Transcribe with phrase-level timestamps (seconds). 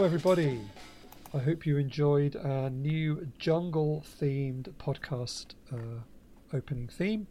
[0.00, 0.62] Hello, everybody.
[1.34, 6.00] I hope you enjoyed our new jungle themed podcast uh,
[6.56, 7.26] opening theme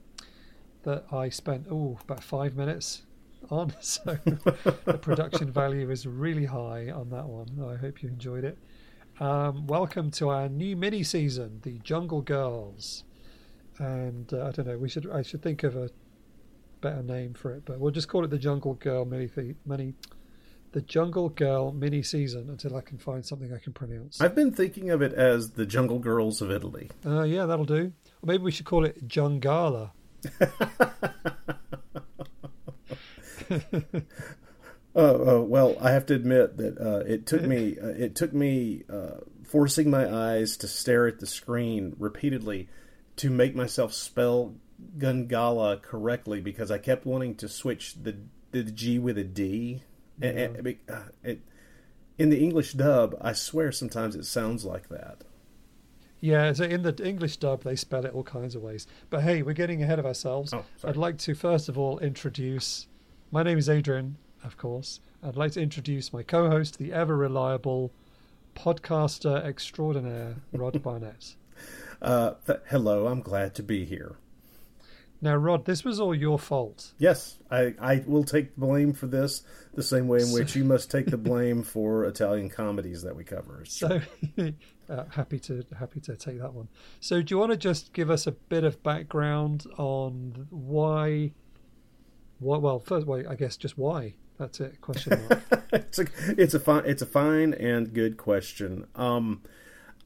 [0.84, 3.02] that I spent, oh, about five minutes
[3.50, 3.73] on.
[3.81, 7.47] So the production value is really high on that one.
[7.59, 8.59] I hope you enjoyed it.
[9.19, 13.03] Um, welcome to our new mini season, the Jungle Girls.
[13.79, 15.90] And uh, I don't know, we should I should think of a
[16.81, 19.96] better name for it, but we'll just call it the Jungle Girl mini mini
[20.72, 24.22] the Jungle Girl mini season until I can find something I can pronounce.
[24.22, 26.90] I've been thinking of it as the Jungle Girls of Italy.
[27.06, 27.91] Uh, yeah, that'll do.
[28.22, 29.91] Or maybe we should call it Jungala.
[34.96, 35.00] Uh,
[35.38, 38.84] uh, well, I have to admit that uh, it took me uh, it took me
[38.91, 42.68] uh, forcing my eyes to stare at the screen repeatedly
[43.16, 44.56] to make myself spell
[44.97, 48.18] Gungala correctly because I kept wanting to switch the
[48.52, 49.84] the G with a D.
[50.22, 51.34] And- and- it- uh,
[52.18, 55.24] in the English dub, I swear sometimes it sounds like that.
[56.22, 58.85] Yeah, so in the English dub, they spell it all kinds of ways.
[59.09, 60.53] But hey, we're getting ahead of ourselves.
[60.53, 60.66] Oh.
[60.84, 62.88] I'd like to first of all introduce.
[63.31, 65.00] My name is Adrian, of course.
[65.24, 67.91] I'd like to introduce my co-host, the ever reliable
[68.56, 71.35] podcaster extraordinaire, Rod Barnett.
[72.02, 74.16] Uh, th- hello, I'm glad to be here.
[75.22, 76.94] Now, Rod, this was all your fault.
[76.97, 79.44] Yes, I, I will take the blame for this
[79.74, 83.25] the same way in which you must take the blame for Italian comedies that we
[83.25, 83.63] cover.
[83.66, 84.00] So
[84.90, 86.69] uh, happy to happy to take that one.
[87.02, 91.34] So do you want to just give us a bit of background on why?
[92.40, 92.58] Why?
[92.58, 94.13] Well, first, well, I guess just why.
[94.38, 94.79] That's it.
[94.79, 95.44] Question mark.
[95.74, 96.06] it's a
[96.38, 98.88] it's a fine it's a fine and good question.
[98.96, 99.41] Um,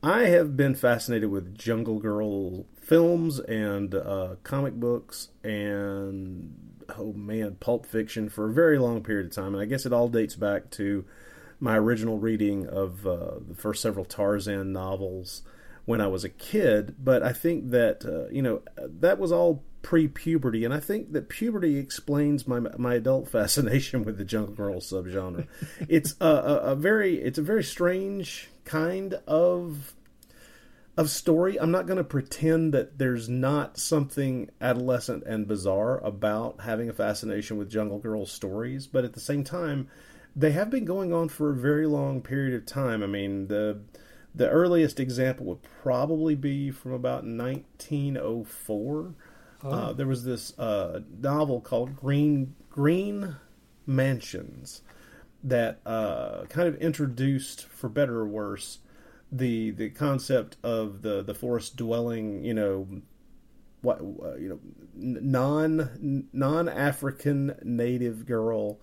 [0.02, 6.54] I have been fascinated with Jungle Girl films and uh, comic books and
[6.98, 9.94] oh man, Pulp Fiction for a very long period of time, and I guess it
[9.94, 11.06] all dates back to
[11.60, 15.44] my original reading of uh, the first several Tarzan novels
[15.86, 16.96] when I was a kid.
[17.00, 21.30] But I think that uh, you know that was all pre-puberty, and I think that
[21.30, 25.48] puberty explains my my adult fascination with the Jungle Girl subgenre.
[25.88, 29.94] it's a, a, a very it's a very strange kind of
[30.96, 31.60] of story.
[31.60, 36.94] I'm not going to pretend that there's not something adolescent and bizarre about having a
[36.94, 39.88] fascination with Jungle Girl stories, but at the same time,
[40.36, 43.04] they have been going on for a very long period of time.
[43.04, 43.82] I mean, the
[44.36, 49.14] the earliest example would probably be from about 1904.
[49.64, 53.36] Uh, there was this uh, novel called Green Green
[53.86, 54.82] Mansions
[55.44, 58.80] that uh, kind of introduced, for better or worse,
[59.38, 62.88] the the concept of the the forest dwelling, you know,
[63.82, 64.60] what uh, you know,
[64.96, 68.80] non non African native girl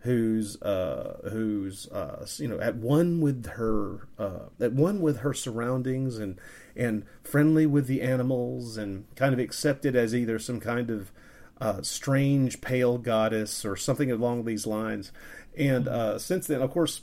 [0.00, 5.34] who's uh, who's uh, you know at one with her uh, at one with her
[5.34, 6.40] surroundings and
[6.74, 11.12] and friendly with the animals and kind of accepted as either some kind of
[11.60, 15.12] uh, strange pale goddess or something along these lines.
[15.56, 17.02] And uh, since then, of course,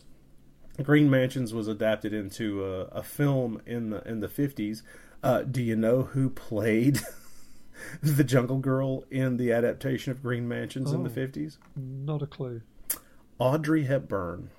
[0.83, 4.83] Green Mansions was adapted into a, a film in the in the fifties.
[5.24, 7.00] Uh, do you know who played
[8.03, 11.13] the Jungle Girl in the adaptation of Green Mansions in the Oh.
[11.13, 11.57] fifties?
[11.75, 12.62] Not a clue.
[13.39, 14.50] Audrey Hepburn.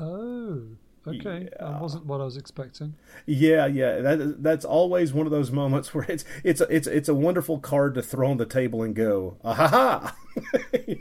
[0.00, 0.62] Oh,
[1.06, 1.48] okay.
[1.52, 1.70] Yeah.
[1.72, 2.94] That wasn't what I was expecting.
[3.26, 4.00] Yeah, yeah.
[4.00, 7.58] That that's always one of those moments where it's it's a, it's it's a wonderful
[7.58, 10.16] card to throw on the table and go, ah ha ha.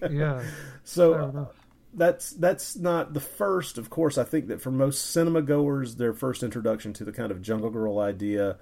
[0.09, 0.44] Yeah,
[0.83, 1.67] So fair uh, enough.
[1.97, 3.77] That's that's not the first.
[3.77, 7.31] Of course, I think that for most cinema goers, their first introduction to the kind
[7.31, 8.57] of Jungle Girl idea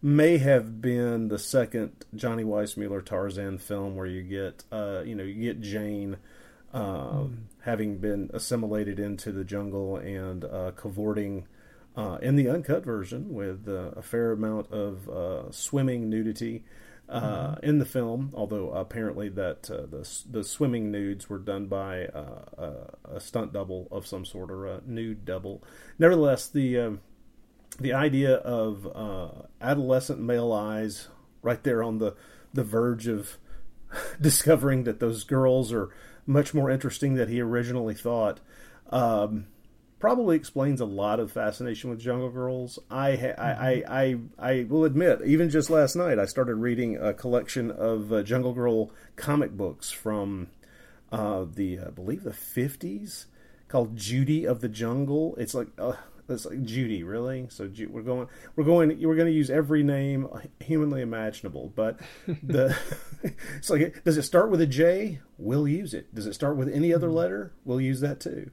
[0.00, 5.24] may have been the second Johnny Weissmuller Tarzan film, where you get uh, you know
[5.24, 6.16] you get Jane.
[6.72, 7.24] Uh,
[7.62, 11.46] Having been assimilated into the jungle and uh, cavorting
[11.96, 16.64] uh, in the uncut version with uh, a fair amount of swimming nudity
[17.08, 22.06] uh, in the film, although apparently that uh, the the swimming nudes were done by
[22.06, 25.62] uh, a, a stunt double of some sort or a nude double.
[25.98, 27.00] Nevertheless, the um,
[27.80, 31.08] the idea of uh, adolescent male eyes
[31.42, 32.14] right there on the
[32.52, 33.38] the verge of
[34.20, 35.88] discovering that those girls are
[36.26, 38.40] much more interesting than he originally thought.
[38.90, 39.46] Um,
[39.98, 42.78] probably explains a lot of fascination with Jungle Girls.
[42.90, 46.96] I, ha- I, I, I, I will admit, even just last night, I started reading
[46.96, 50.48] a collection of uh, Jungle Girl comic books from
[51.10, 53.26] uh, the, I believe, the fifties,
[53.68, 55.34] called Judy of the Jungle.
[55.36, 55.68] It's like.
[55.78, 55.94] Uh,
[56.30, 57.46] it's like Judy, really.
[57.48, 60.28] So we're going, we're going, we're going to use every name
[60.60, 61.72] humanly imaginable.
[61.74, 62.00] But
[62.42, 62.76] the,
[63.56, 65.20] it's like, does it start with a J?
[65.38, 66.14] We'll use it.
[66.14, 67.52] Does it start with any other letter?
[67.64, 68.50] We'll use that too.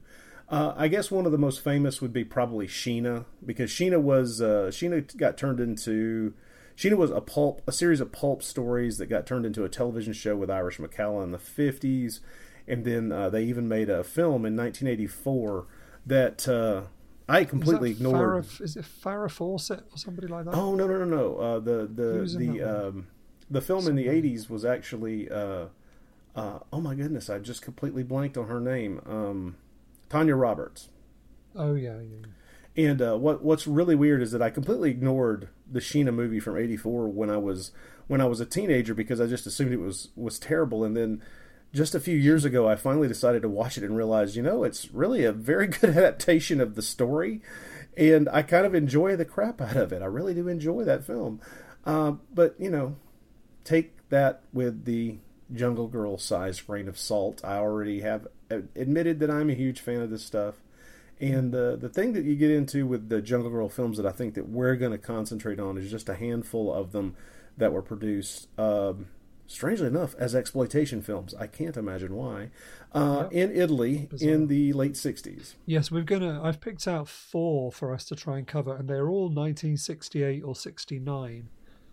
[0.48, 4.40] Uh, I guess one of the most famous would be probably Sheena because Sheena was
[4.40, 6.34] uh, Sheena got turned into
[6.76, 10.12] Sheena was a pulp a series of pulp stories that got turned into a television
[10.12, 12.20] show with Irish McCalla in the fifties,
[12.68, 15.66] and then uh, they even made a film in 1984
[16.06, 16.82] that uh,
[17.28, 18.44] I completely is ignored.
[18.44, 20.54] Farrah, is it Farrah Fawcett or somebody like that?
[20.54, 21.36] Oh no no no no!
[21.38, 23.08] Uh, the the the um,
[23.50, 25.66] the film in the '80s was actually uh,
[26.36, 27.28] uh, oh my goodness!
[27.28, 29.00] I just completely blanked on her name.
[29.06, 29.56] Um,
[30.08, 30.88] Tanya Roberts.
[31.54, 32.18] Oh yeah, yeah.
[32.20, 32.26] yeah.
[32.76, 36.56] And uh, what what's really weird is that I completely ignored the Sheena movie from
[36.56, 37.70] '84 when I was
[38.06, 40.84] when I was a teenager because I just assumed it was was terrible.
[40.84, 41.22] And then
[41.72, 44.62] just a few years ago, I finally decided to watch it and realized, you know,
[44.62, 47.40] it's really a very good adaptation of the story,
[47.96, 50.02] and I kind of enjoy the crap out of it.
[50.02, 51.40] I really do enjoy that film.
[51.84, 52.96] Uh, but you know,
[53.64, 55.18] take that with the
[55.54, 57.40] Jungle Girl size grain of salt.
[57.44, 60.56] I already have admitted that I'm a huge fan of this stuff.
[61.18, 64.12] And uh, the thing that you get into with the Jungle Girl films that I
[64.12, 67.16] think that we're going to concentrate on is just a handful of them
[67.56, 69.06] that were produced, um,
[69.46, 71.34] strangely enough, as exploitation films.
[71.38, 72.50] I can't imagine why.
[72.92, 74.30] Uh, In Italy Bizarre.
[74.30, 75.54] in the late 60s.
[75.64, 76.38] Yes, we're gonna.
[76.42, 80.54] I've picked out four for us to try and cover, and they're all 1968 or
[80.54, 81.48] 69.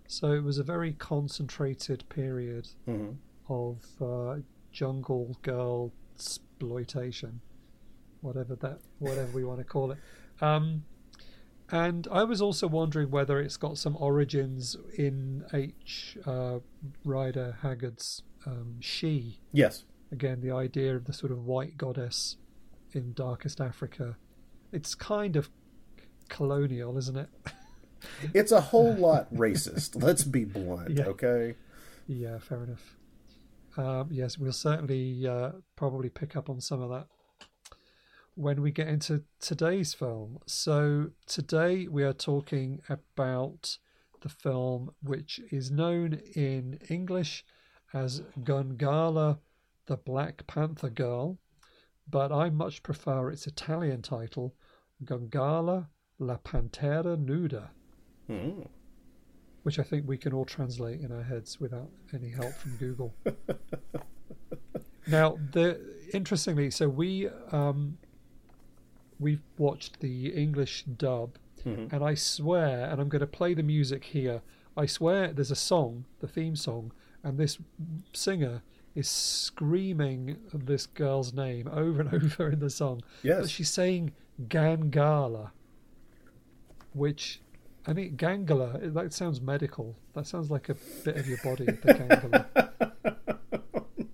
[0.06, 3.16] So it was a very concentrated period Mhm.
[3.48, 4.42] of uh,
[4.72, 5.94] jungle girl
[6.28, 7.42] exploitation,
[8.22, 9.98] whatever that, whatever we want to call it.
[10.42, 10.84] Um,
[11.70, 16.18] and I was also wondering whether it's got some origins in H.
[16.26, 16.60] Uh,
[17.04, 19.40] Rider Haggard's um, She.
[19.52, 19.84] Yes.
[20.12, 22.38] Again, the idea of the sort of white goddess
[22.92, 24.18] in darkest Africa.
[24.72, 25.50] It's kind of
[26.30, 27.30] colonial, isn't it?
[28.34, 30.02] It's a whole lot racist.
[30.02, 31.06] Let's be blunt, Yeah.
[31.06, 31.56] okay?
[32.08, 32.98] yeah, fair enough.
[33.78, 37.08] Um, yes, we'll certainly uh, probably pick up on some of that
[38.36, 40.40] when we get into today's film.
[40.46, 43.78] So, today we are talking about
[44.22, 47.46] the film which is known in English
[47.94, 49.40] as Gungala,
[49.86, 51.38] the Black Panther Girl,
[52.10, 54.56] but I much prefer its Italian title,
[55.04, 55.88] Gungala,
[56.20, 57.70] la Pantera Nuda.
[58.28, 58.62] Hmm.
[59.64, 63.14] Which I think we can all translate in our heads without any help from Google.
[65.08, 65.80] now, the
[66.14, 67.98] interestingly, so we um,
[69.20, 71.38] we've watched the English dub,
[71.92, 74.42] and I swear, and I'm going to play the music here.
[74.76, 76.92] I swear, there's a song, the theme song,
[77.24, 77.58] and this
[78.12, 78.62] singer
[78.96, 83.02] is screaming this girl's name over and over in the song.
[83.24, 83.42] Yes.
[83.42, 84.12] But she's saying
[84.48, 85.52] Gangala,
[86.94, 87.40] which
[87.86, 88.94] I mean, gangula.
[88.94, 89.98] That sounds medical.
[90.14, 92.46] That sounds like a bit of your body, the gangula.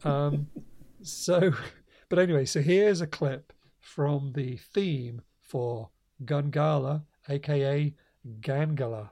[0.05, 0.47] um,
[1.01, 1.53] so,
[2.09, 5.89] but anyway, so here's a clip from the theme for
[6.23, 7.93] Gungala, aka
[8.41, 9.09] Gangala.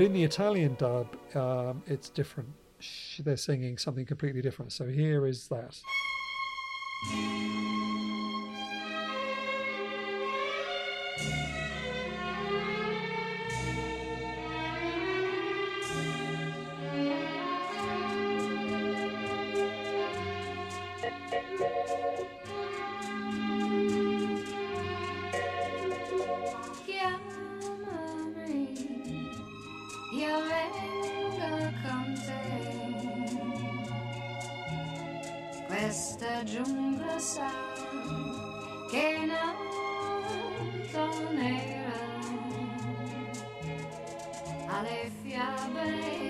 [0.00, 2.48] But in the Italian dub, um, it's different.
[3.18, 4.72] They're singing something completely different.
[4.72, 5.78] So here is that.
[38.90, 39.26] che
[40.92, 42.00] non era
[44.66, 46.29] alle fiabe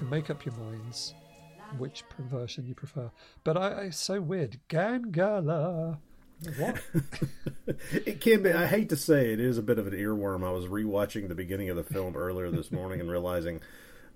[0.00, 1.14] can make up your minds
[1.78, 3.10] which version you prefer.
[3.44, 4.58] But I, I so weird.
[4.68, 5.98] Gangala.
[6.56, 6.80] What?
[7.92, 8.50] It can be.
[8.52, 10.44] I hate to say it is a bit of an earworm.
[10.46, 13.60] I was rewatching the beginning of the film earlier this morning and realizing,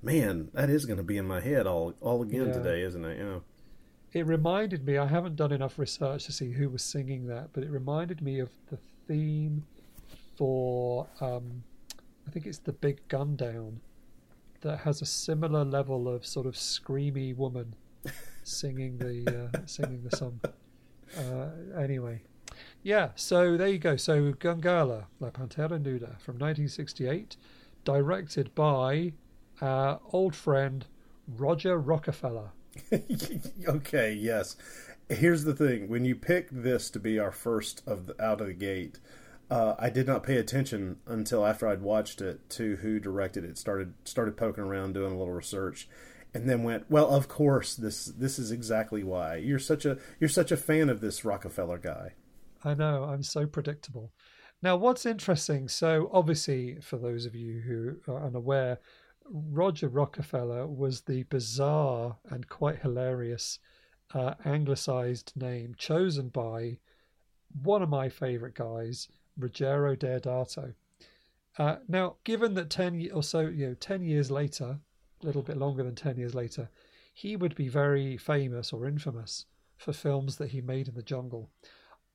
[0.02, 2.52] man, that is going to be in my head all all again Yeah.
[2.54, 3.18] today, isn't it?
[3.18, 3.38] Yeah.
[4.12, 4.96] it reminded me.
[4.98, 8.38] I haven't done enough research to see who was singing that, but it reminded me
[8.40, 9.64] of the theme
[10.36, 11.06] for.
[11.20, 11.62] Um,
[12.26, 13.80] I think it's the Big Gun Down,
[14.64, 17.74] that has a similar level of sort of screamy woman
[18.42, 20.40] singing the uh, singing the song.
[21.16, 22.22] Uh, anyway,
[22.82, 23.10] yeah.
[23.14, 23.96] So there you go.
[23.96, 27.36] So Gangala, La Pantera Nuda from 1968,
[27.84, 29.12] directed by
[29.60, 30.86] our old friend
[31.28, 32.50] Roger Rockefeller.
[33.68, 34.56] okay, yes.
[35.08, 38.46] Here's the thing: when you pick this to be our first of the, out of
[38.46, 38.98] the gate,
[39.50, 43.58] uh, I did not pay attention until after I'd watched it to who directed it.
[43.58, 45.88] started started poking around, doing a little research,
[46.32, 50.28] and then went, "Well, of course this this is exactly why you're such a you're
[50.28, 52.14] such a fan of this Rockefeller guy."
[52.64, 54.12] I know, I'm so predictable.
[54.62, 58.78] Now, what's interesting, so obviously, for those of you who are unaware,
[59.26, 63.58] Roger Rockefeller was the bizarre and quite hilarious
[64.14, 66.78] uh, anglicized name chosen by
[67.62, 70.74] one of my favorite guys, Ruggero Deodato.
[71.58, 74.78] Uh, now, given that 10 or so, you know, 10 years later,
[75.22, 76.68] a little bit longer than 10 years later,
[77.12, 81.50] he would be very famous or infamous for films that he made in the jungle.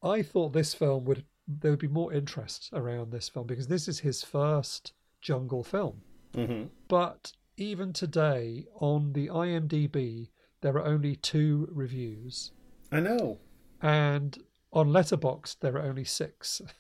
[0.04, 3.88] I thought this film would there would be more interest around this film because this
[3.88, 6.02] is his first jungle film.
[6.34, 6.68] Mm-hmm.
[6.88, 10.30] But even today on the IMDb
[10.62, 12.52] there are only two reviews
[12.92, 13.40] I know.
[13.82, 14.38] and
[14.72, 16.62] on Letterboxd there are only 6.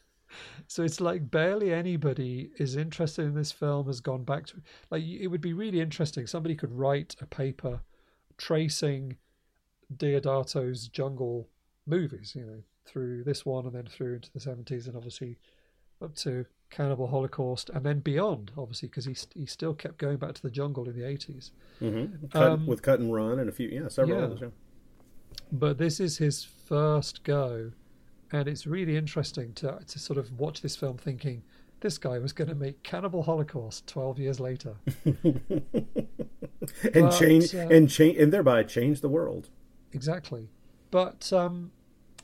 [0.67, 4.55] so it's like barely anybody is interested in this film has gone back to
[4.91, 7.81] like it would be really interesting somebody could write a paper
[8.38, 9.17] tracing
[9.95, 11.50] Deodato's jungle
[11.86, 15.38] movies, you know, through this one and then through into the 70s and obviously
[16.01, 20.33] up to Cannibal Holocaust and then beyond, obviously, because he, he still kept going back
[20.33, 21.51] to the jungle in the 80s.
[21.81, 22.27] Mm-hmm.
[22.27, 24.25] Cut, Um, with cut and run and a few, yeah, several yeah.
[24.25, 24.39] others.
[24.41, 24.48] Yeah.
[25.51, 27.71] But this is his first go,
[28.31, 31.43] and it's really interesting to, to sort of watch this film thinking
[31.81, 34.75] this guy was going to make Cannibal Holocaust 12 years later.
[35.05, 35.63] and
[36.93, 39.50] But, change uh, and change and thereby change the world.
[39.93, 40.50] Exactly.
[40.91, 41.71] But, um,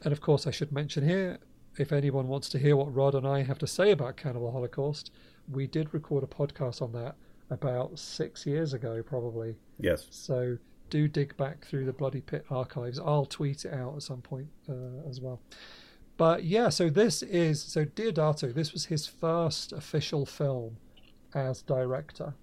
[0.04, 1.40] and of course, I should mention here
[1.78, 5.12] if anyone wants to hear what Rod and I have to say about Cannibal Holocaust,
[5.52, 7.16] we did record a podcast on that
[7.50, 9.56] about six years ago, probably.
[9.80, 10.08] Yes.
[10.10, 10.58] So
[10.90, 13.00] do dig back through the Bloody Pit archives.
[13.00, 15.42] I'll tweet it out at some point uh, as well.
[16.18, 18.54] But yeah, so this is so Deodato.
[18.54, 20.78] This was his first official film
[21.34, 22.34] as director.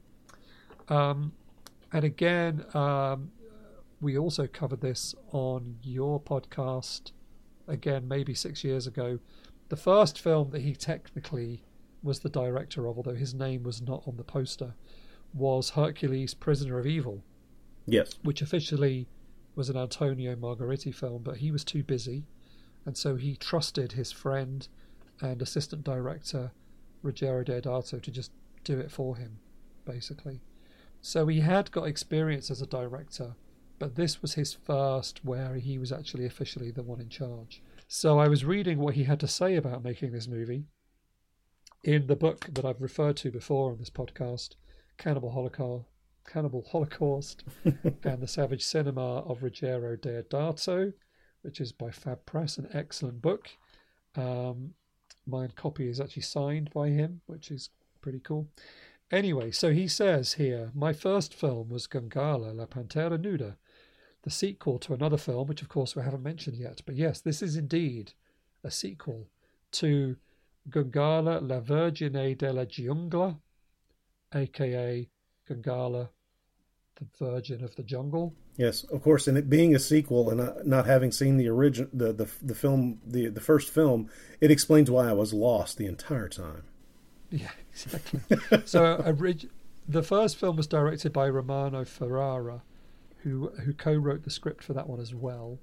[0.89, 1.33] Um,
[1.93, 3.31] and again, um,
[4.01, 7.13] we also covered this on your podcast.
[7.69, 9.19] Again, maybe six years ago.
[9.69, 11.63] The first film that he technically
[12.03, 14.75] was the director of, although his name was not on the poster,
[15.33, 17.23] was Hercules: Prisoner of Evil
[17.87, 18.19] Yes.
[18.23, 19.09] which officially
[19.55, 22.25] was an Antonio Margheriti film, but he was too busy,
[22.85, 24.69] and so he trusted his friend
[25.21, 26.53] and assistant director
[27.05, 28.33] Ruggero Deodato to just
[28.65, 29.39] do it for him,
[29.85, 30.41] basically.
[31.01, 33.35] So he had got experience as a director,
[33.79, 37.63] but this was his first where he was actually officially the one in charge.
[37.89, 40.67] So I was reading what he had to say about making this movie
[41.83, 44.51] in the book that I've referred to before on this podcast,
[44.97, 45.87] Cannibal Holocaust,
[46.27, 50.93] Cannibal Holocaust and the Savage Cinema of Ruggero Deodato,
[51.43, 53.51] which is by Fab Press, an excellent book.
[54.17, 54.75] Um,
[55.27, 57.71] my copy is actually signed by him, which is
[58.01, 58.49] pretty cool.
[59.11, 63.57] Anyway, so he says here, my first film was Gangala, La Pantera Nuda,
[64.23, 66.81] the sequel to another film, which of course we haven't mentioned yet.
[66.87, 68.15] But yes, this is indeed
[68.65, 69.29] a sequel
[69.73, 70.17] to
[70.69, 73.39] Gangala, La Vergine della Giungla,
[74.35, 75.09] aka
[75.49, 76.09] Gangala,
[77.19, 78.35] the Virgin of the Jungle.
[78.57, 81.91] Yes, of course, and it being a sequel and not, not having seen the original,
[81.93, 84.09] the, the the film, the the first film,
[84.41, 86.65] it explains why I was lost the entire time.
[87.31, 88.21] Yeah, exactly.
[88.67, 89.49] so orig-
[89.89, 92.63] the first film was directed by Romano Ferrara,
[93.19, 95.59] who who co-wrote the script for that one as well.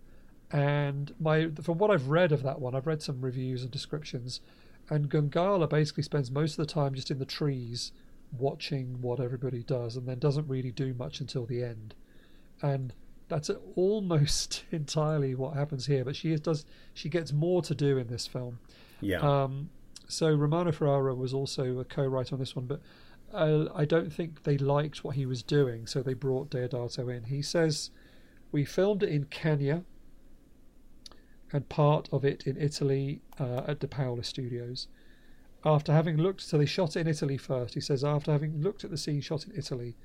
[0.51, 4.42] And my from what I've read of that one, I've read some reviews and descriptions,
[4.90, 7.92] and Gungala basically spends most of the time just in the trees,
[8.37, 11.96] watching what everybody does, and then doesn't really do much until the end.
[12.61, 12.94] And
[13.27, 16.03] that's almost entirely what happens here.
[16.03, 18.59] But she is, does she gets more to do in this film.
[19.01, 19.70] Yeah, Um,
[20.07, 22.81] so Romano Ferrara was also a co-writer on this one, but
[23.31, 27.25] uh, I don't think they liked what he was doing, so they brought Deodato in.
[27.25, 27.92] He says,
[28.51, 29.83] "We filmed it in Kenya,
[31.53, 34.87] and part of it in Italy uh, at De Paolis Studios.
[35.65, 37.74] After having looked, so they shot it in Italy first.
[37.74, 39.95] He says, after having looked at the scene shot in Italy,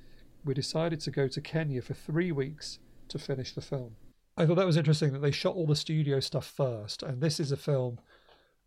[0.44, 3.96] we decided to go to Kenya for three weeks to finish the film.
[4.36, 7.38] I thought that was interesting that they shot all the studio stuff first, and this
[7.38, 8.00] is a film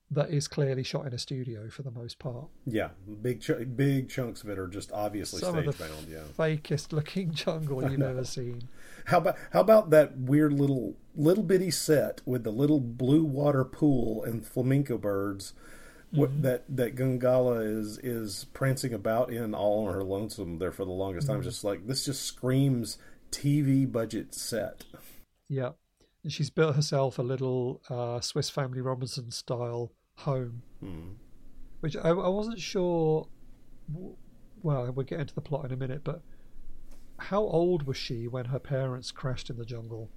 [0.10, 2.46] that is clearly shot in a studio for the most part.
[2.66, 6.08] yeah, big ch- big chunks of it are just obviously Some stage bound.
[6.10, 6.20] Yeah.
[6.38, 8.70] fakest looking jungle you've ever seen.
[9.08, 13.66] How about how about that weird little little bitty set with the little blue water
[13.66, 15.52] pool and flamingo birds
[16.12, 16.42] what, Mm-hmm.
[16.44, 20.92] that that Gungala is is prancing about in all on her lonesome there for the
[20.92, 21.36] longest Mm-hmm.
[21.38, 21.44] time.
[21.44, 22.98] Just like this, just screams
[23.32, 24.84] TV budget set.
[25.50, 25.72] Yeah.
[26.24, 31.12] And she's built herself a little uh, Swiss Family Robinson style home, Hmm.
[31.82, 33.28] which I, I wasn't sure.
[34.64, 36.22] Well, we'll get into the plot in a minute, but
[37.20, 40.10] how old was she when her parents crashed in the jungle?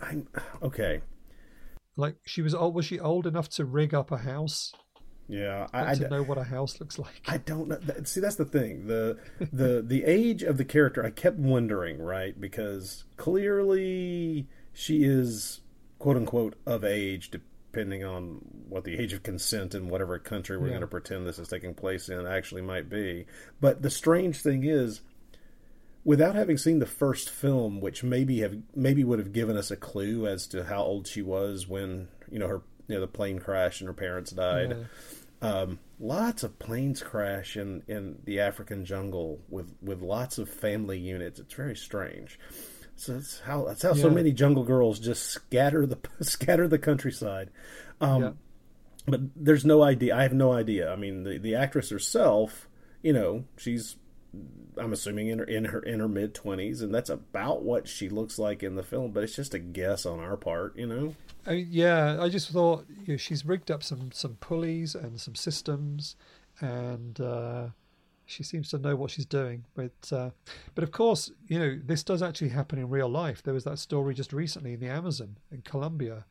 [0.00, 0.28] I'm
[0.62, 1.00] okay.
[1.96, 2.74] Like she was old.
[2.74, 4.72] Was she old enough to rig up a house?
[5.28, 7.20] Yeah, I, I, to know what a house looks like.
[7.26, 7.78] I don't know.
[8.04, 8.86] See, that's the thing.
[8.86, 9.18] the
[9.52, 12.38] the The age of the character, I kept wondering, right?
[12.40, 15.60] Because clearly she is
[15.98, 20.66] quote unquote of age, depending on what the age of consent in whatever country we're
[20.66, 20.72] Yeah.
[20.72, 23.26] going to pretend this is taking place in actually might be.
[23.60, 25.00] But the strange thing is,
[26.04, 29.76] without having seen the first film, which maybe have maybe would have given us a
[29.76, 33.38] clue as to how old she was when you know her you know the plane
[33.38, 34.70] crashed and her parents died.
[35.42, 35.48] Yeah.
[35.50, 40.98] Um, lots of planes crash in, in the African jungle with, with lots of family
[40.98, 41.38] units.
[41.38, 42.40] It's very strange.
[42.96, 47.50] So that's how that's how so many jungle girls just scatter the scatter the countryside.
[48.00, 48.30] Um, Yeah.
[49.06, 50.14] But there's no idea.
[50.16, 50.92] I have no idea.
[50.92, 52.68] I mean, the the actress herself,
[53.02, 53.96] you know, she's
[54.76, 58.08] I'm assuming in her in her in her mid twenties, and that's about what she
[58.08, 59.12] looks like in the film.
[59.12, 61.14] But it's just a guess on our part, you know.
[61.46, 65.34] I yeah, I just thought you know, she's rigged up some some pulleys and some
[65.34, 66.16] systems,
[66.60, 67.68] and uh,
[68.26, 69.64] she seems to know what she's doing.
[69.74, 70.30] But uh,
[70.74, 73.42] but of course, you know, this does actually happen in real life.
[73.42, 76.26] There was that story just recently in the Amazon in Colombia,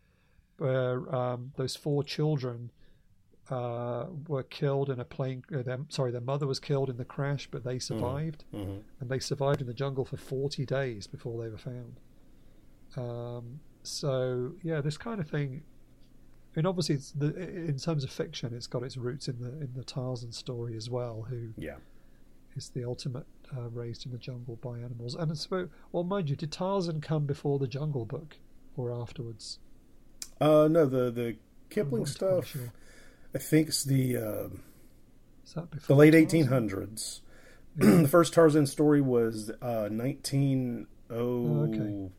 [0.58, 2.72] where um, those four children
[3.50, 5.44] uh, were killed in a plane.
[5.54, 8.78] Uh, their, sorry, their mother was killed in the crash, but they survived, Mm-hmm.
[9.00, 12.00] and they survived in the jungle for forty days before they were found.
[12.96, 15.64] Um, so yeah, this kind of thing.
[16.56, 19.50] I mean, obviously, it's the, in terms of fiction, it's got its roots in the
[19.50, 21.76] in the Tarzan story as well, who Yeah.
[22.56, 25.14] is the ultimate uh, raised in the jungle by animals.
[25.16, 28.38] And so, well, mind you, did Tarzan come before the Jungle Book
[28.76, 29.60] or afterwards?
[30.42, 31.36] Uh, no, the the
[31.70, 32.48] Kipling stuff.
[32.48, 32.72] sure.
[33.36, 34.50] I think it's the uh,
[35.56, 37.22] that the late eighteen hundreds.
[37.76, 42.10] the first Tarzan story was uh, nineteen oh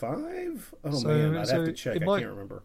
[0.00, 2.00] Oh So- man, I'd so have to check.
[2.00, 2.62] I might- can't remember.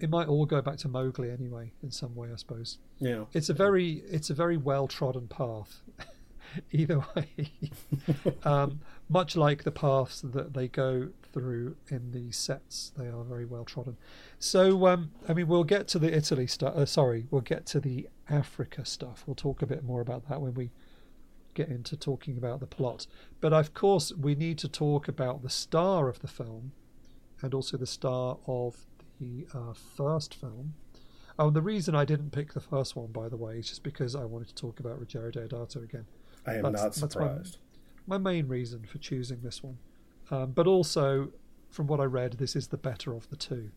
[0.00, 2.78] It might all go back to Mowgli anyway, in some way, I suppose.
[2.98, 5.82] Yeah, It's a very, it's a very well trodden path.
[6.72, 7.52] Either way,
[8.44, 13.44] um, much like the paths that they go through in the sets, they are very
[13.44, 13.96] well trodden.
[14.38, 16.74] So, um, I mean, we'll get to the Italy stuff.
[16.76, 19.24] Uh, sorry, we'll get to the Africa stuff.
[19.26, 20.70] We'll talk a bit more about that when we
[21.52, 23.06] get into talking about the plot.
[23.40, 26.72] But of course, we need to talk about the star of the film,
[27.42, 28.86] and also the star of
[29.20, 30.74] the uh, first film.
[31.38, 34.14] Oh, the reason I didn't pick the first one, by the way, is just because
[34.14, 36.06] I wanted to talk about Ruggero Deodato again.
[36.46, 37.58] I am That's- not that's my- surprised.
[38.06, 39.78] My main reason for choosing this one,
[40.30, 41.30] um, but also
[41.70, 43.70] from what I read, this is the better of the two,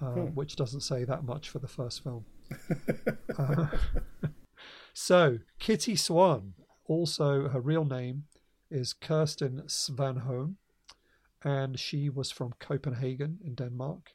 [0.00, 2.24] uh, which doesn't say that much for the first film.
[3.38, 3.68] Uh,
[4.92, 6.54] so Kitty Swan,
[6.86, 8.24] also her real name
[8.70, 10.56] is Kirsten Svanholm,
[11.42, 14.14] and she was from Copenhagen in Denmark.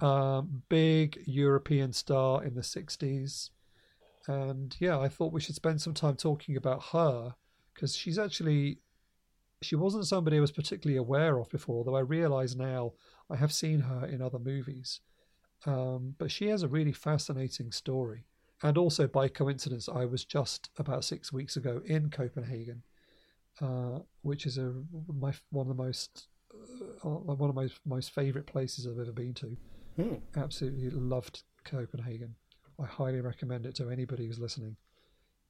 [0.00, 3.50] Um, big European star in the 60s.
[4.26, 7.34] And yeah, I thought we should spend some time talking about her
[7.74, 8.78] because she's actually,
[9.62, 12.92] she wasn't somebody I was particularly aware of before, though I realize now
[13.28, 15.00] I have seen her in other movies.
[15.66, 18.24] Um, but she has a really fascinating story.
[18.62, 22.82] And also, by coincidence, I was just about six weeks ago in Copenhagen,
[23.60, 24.74] uh, which is a
[25.08, 26.28] my one of the most
[27.04, 29.56] uh, one of my most favorite places I've ever been to.
[29.96, 30.14] Hmm.
[30.36, 32.34] Absolutely loved Copenhagen.
[32.78, 34.76] I highly recommend it to anybody who's listening.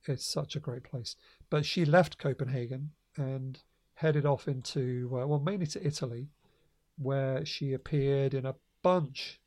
[0.07, 1.16] It's such a great place.
[1.51, 3.61] But she left Copenhagen and
[4.00, 6.28] headed off into uh, well, mainly to Italy,
[6.96, 9.40] where she appeared in a bunch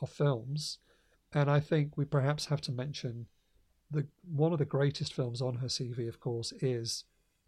[0.00, 0.78] of films.
[1.34, 3.26] And I think we perhaps have to mention
[3.90, 7.04] the one of the greatest films on her CV, of course, is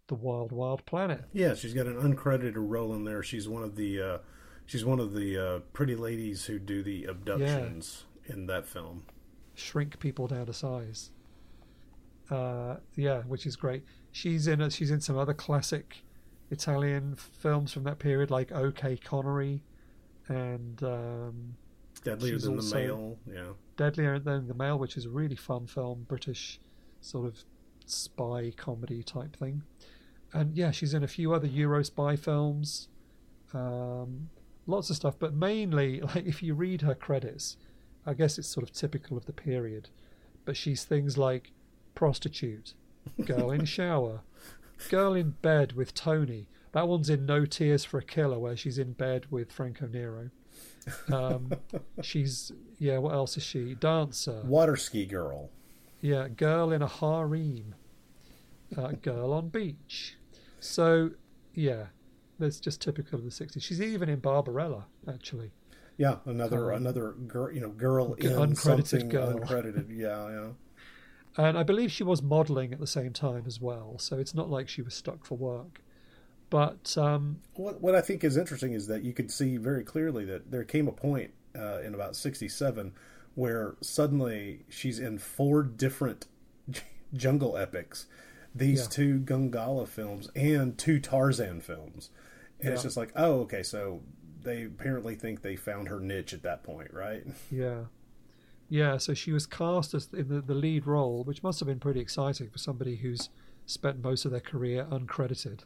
[0.07, 1.23] The Wild Wild Planet.
[1.31, 3.23] Yeah, she's got an uncredited role in there.
[3.23, 4.17] She's one of the uh,
[4.65, 9.05] she's one of the uh, pretty ladies who do the abductions in that film.
[9.55, 11.11] shrink people down to size.
[12.29, 13.83] Uh, yeah, which is great.
[14.11, 16.03] She's in a, she's in some other classic
[16.51, 19.61] Italian films from that period, like OK Connery
[20.27, 21.55] and um,
[22.03, 23.17] Deadlier than the male.
[23.31, 23.53] Yeah.
[23.77, 26.59] Deadlier Than the Male, which is a really fun film, British
[27.01, 27.43] sort of
[27.85, 29.63] spy comedy type thing.
[30.33, 32.87] And yeah, she's in a few other Euro spy films,
[33.53, 34.29] um,
[34.67, 35.15] lots of stuff.
[35.17, 37.57] But mainly, like if you read her credits,
[38.05, 39.89] I guess it's sort of typical of the period.
[40.45, 41.51] But she's things like
[41.95, 42.73] prostitute,
[43.25, 44.21] girl in shower,
[44.89, 46.47] girl in bed with Tony.
[46.71, 50.29] That one's in No Tears for a Killer, where she's in bed with Franco Nero.
[51.11, 51.51] Um,
[52.01, 52.97] she's yeah.
[52.99, 53.75] What else is she?
[53.75, 54.41] Dancer.
[54.45, 55.49] Water ski girl.
[56.01, 57.75] Yeah, girl in a harem.
[58.77, 60.15] Uh, girl on beach.
[60.59, 61.11] So
[61.53, 61.87] yeah,
[62.37, 63.61] that's just typical of the '60s.
[63.61, 65.51] She's even in Barbarella, actually.
[65.97, 69.33] Yeah, another Um, another girl, you know, girl in uncredited something girl.
[69.39, 69.87] uncredited.
[69.89, 70.47] Yeah, yeah.
[71.37, 73.97] And I believe she was modelling at the same time as well.
[73.99, 75.81] So it's not like she was stuck for work.
[76.49, 80.25] But um, What what I think is interesting is that you could see very clearly
[80.25, 82.93] that there came a point uh, in about '67
[83.35, 86.25] where suddenly she's in four different
[87.13, 88.07] jungle epics,
[88.55, 88.87] these Yeah.
[88.89, 92.09] two Gungala films and two Tarzan films,
[92.59, 94.01] and it's just like, oh, okay, so
[94.41, 97.23] they apparently think they found her niche at that point, right?
[97.51, 97.83] Yeah.
[98.69, 101.79] Yeah, so she was cast as in the, the lead role, which must have been
[101.79, 103.29] pretty exciting for somebody who's
[103.65, 105.61] spent most of their career uncredited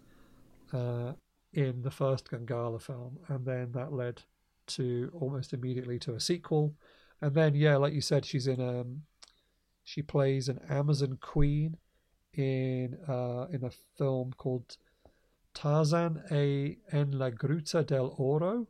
[0.72, 1.14] uh,
[1.52, 3.20] in the first Gangala film.
[3.28, 4.22] And then that led
[4.68, 6.74] to almost immediately to a sequel.
[7.22, 9.04] And then, yeah, like you said, she's in um
[9.84, 11.78] she plays an Amazon queen
[12.34, 14.78] in uh, in a film called
[15.54, 18.68] Tarzan e en la Gruta del Oro,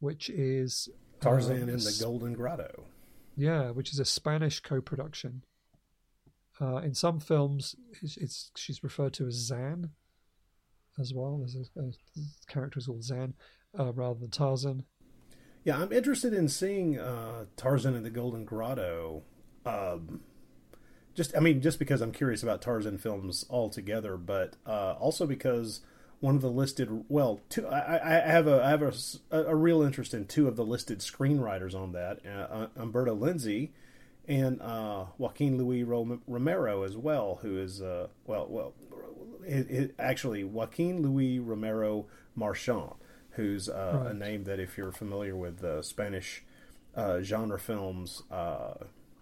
[0.00, 0.88] which is
[1.20, 2.84] Tarzan um, in the Golden Grotto.
[3.38, 5.44] Yeah, which is a Spanish co-production.
[6.60, 9.90] Uh, in some films, it's, it's she's referred to as Zan,
[10.98, 11.38] as well.
[11.38, 11.92] There's a, a
[12.48, 13.34] character called Zan
[13.78, 14.84] uh, rather than Tarzan.
[15.62, 19.22] Yeah, I'm interested in seeing uh, Tarzan and the Golden Grotto.
[19.64, 20.20] Um,
[21.14, 25.80] just, I mean, just because I'm curious about Tarzan films altogether, but uh, also because
[26.20, 28.92] one of the listed, well, two, I, I have a I have a,
[29.30, 32.18] a- real interest in two of the listed screenwriters on that.
[32.26, 33.70] Uh, Umberto Lenzi
[34.26, 35.84] and uh, Joaquin Luis
[36.26, 38.74] Romero as well, who is uh, well, well,
[39.46, 42.96] it, it, actually Joaquin Luis Romero Marchent,
[43.30, 46.42] who's uh, a name that if you're familiar with uh, Spanish
[46.96, 48.74] uh, genre films, uh,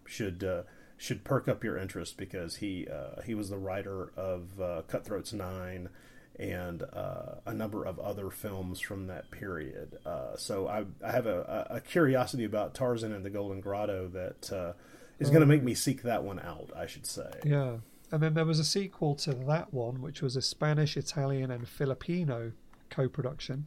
[0.07, 0.63] should uh,
[0.97, 5.33] should perk up your interest because he uh, he was the writer of uh, Cutthroats
[5.33, 5.91] Nine
[6.39, 9.99] and uh, a number of other films from that period.
[10.05, 14.53] Uh, so I, I have a, a curiosity about Tarzan and the Golden Grotto that
[14.53, 14.73] uh,
[15.19, 16.71] is going to make me seek that one out.
[16.77, 17.31] I should say.
[17.45, 17.79] Yeah.
[18.13, 21.69] And then there was a sequel to that one, which was a Spanish, Italian, and
[21.69, 22.53] Filipino
[22.89, 23.67] co production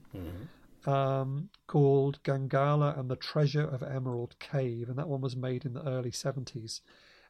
[0.85, 4.89] um, called Gangala and the Treasure of Emerald Cave.
[4.89, 6.81] And that one was made in the early 70s.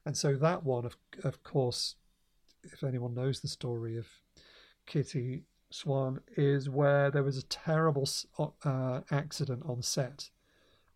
[0.05, 1.95] And so that one, of, of course,
[2.63, 4.07] if anyone knows the story of
[4.89, 8.09] Kitty Swan, is where there was a terrible
[8.65, 10.29] uh, accident on set.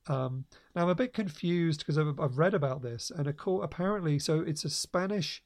[0.07, 3.61] Um, now I'm a bit confused because I've, I've read about this, and a co-
[3.61, 5.43] apparently, so it's a Spanish,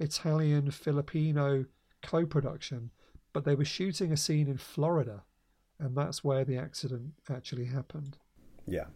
[0.00, 1.66] Italian, Filipino
[2.02, 2.90] co-production,
[3.32, 5.22] but they were shooting a scene in Florida,
[5.78, 8.18] and that's where the accident actually happened,
[8.66, 8.86] Yeah.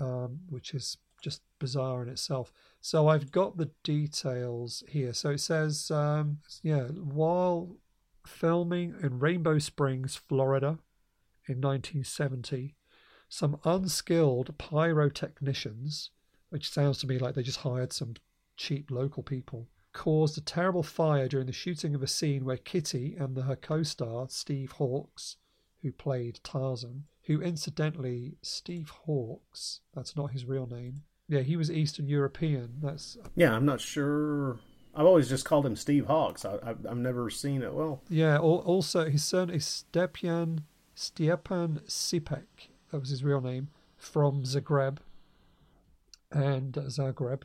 [0.00, 2.52] um, which is just bizarre in itself.
[2.80, 5.12] So I've got the details here.
[5.12, 7.76] So it says, um, yeah, while
[8.26, 10.78] filming in Rainbow Springs, Florida,
[11.46, 12.74] in 1970
[13.30, 16.10] some unskilled pyrotechnicians,
[16.50, 18.14] which sounds to me like they just hired some
[18.56, 23.16] cheap local people, caused a terrible fire during the shooting of a scene where Kitty
[23.16, 25.36] and her co star, Steve Hawkes,
[25.80, 31.02] who played Tarzan, who incidentally, Steve Hawkes, that's not his real name.
[31.28, 32.80] Yeah, he was Eastern European.
[32.82, 34.58] That's Yeah, I'm not sure.
[34.94, 36.44] I've always just called him Steve Hawkes.
[36.44, 37.72] I, I've, I've never seen it.
[37.72, 42.68] Well, Yeah, also his son is Stepan Stepan Sipek.
[42.90, 44.98] That was his real name from Zagreb
[46.30, 47.42] and uh, Zagreb.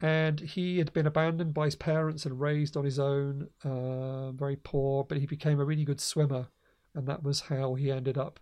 [0.00, 4.56] And he had been abandoned by his parents and raised on his own, uh, very
[4.56, 5.04] poor.
[5.04, 6.48] But he became a really good swimmer,
[6.94, 8.40] and that was how he ended up.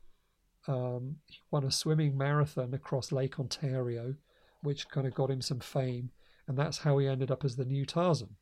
[0.66, 4.14] Um, he won a swimming marathon across Lake Ontario,
[4.62, 6.10] which kind of got him some fame,
[6.46, 8.36] and that's how he ended up as the new Tarzan.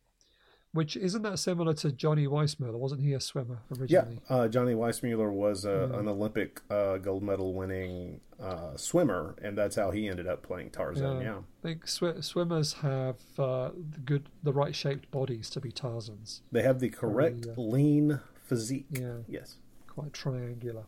[0.72, 2.78] Which isn't that similar to Johnny Weissmuller?
[2.78, 4.20] Wasn't he a swimmer yeah, originally?
[4.28, 9.74] uh, Johnny Weissmuller was a, an Olympic uh, gold medal winning uh, swimmer, and that's
[9.74, 11.22] how he ended up playing Tarzan.
[11.22, 11.38] Yeah.
[11.38, 16.42] I think sw- swimmers have uh, the good, the right shaped bodies to be Tarzans.
[16.52, 17.54] They have the correct yeah.
[17.56, 18.86] lean physique.
[18.90, 19.18] Yeah.
[19.26, 19.56] Yes.
[19.88, 20.84] quite triangular.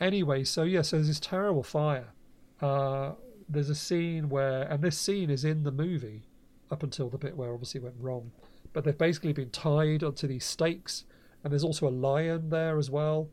[0.00, 2.14] Anyway, so yeah, so there's this terrible fire.
[2.62, 3.12] Uh,
[3.46, 6.22] there's a scene where, and this scene is in the movie
[6.70, 8.32] up until the bit where obviously it went wrong,
[8.72, 11.04] but they've basically been tied onto these stakes,
[11.42, 13.28] and there's also a lion there as well.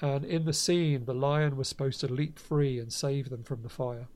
[0.00, 3.62] And in the scene, the lion was supposed to leap free and save them from
[3.62, 4.08] the fire,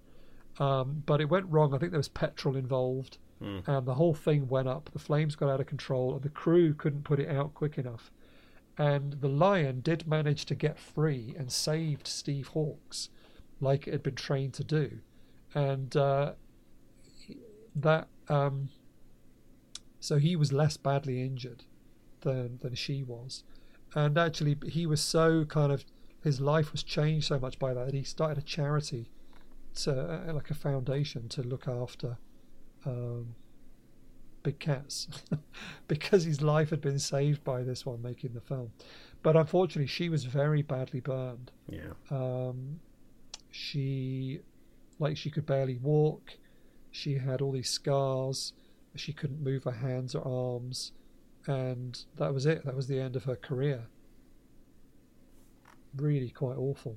[0.58, 1.74] um, but it went wrong.
[1.74, 3.18] I think there was petrol involved,
[3.66, 4.90] and the whole thing went up.
[4.92, 8.10] The flames got out of control, and the crew couldn't put it out quick enough
[8.80, 13.10] and the lion did manage to get free and saved Steve Hawkes,
[13.60, 15.00] like it had been trained to do,
[15.54, 16.32] and uh,
[17.76, 18.68] that um,
[19.98, 21.64] so he was less badly injured
[22.22, 23.44] than than she was,
[23.94, 25.84] and actually he was so kind of
[26.22, 29.10] his life was changed so much by that that he started a charity,
[29.74, 32.18] to uh, like a foundation to look after.
[32.86, 33.34] Um,
[34.42, 35.08] big cats
[35.88, 38.72] because his life had been saved by this one making the film.
[39.22, 41.50] But unfortunately, she was very badly burned.
[41.68, 41.92] Yeah.
[42.10, 42.80] Um,
[43.50, 44.40] she,
[44.98, 46.32] like, she could barely walk.
[46.90, 48.52] She had all these scars.
[48.96, 50.92] She couldn't move her hands or arms,
[51.46, 52.64] and that was it.
[52.64, 53.86] That was the end of her career.
[55.96, 56.96] Really quite awful.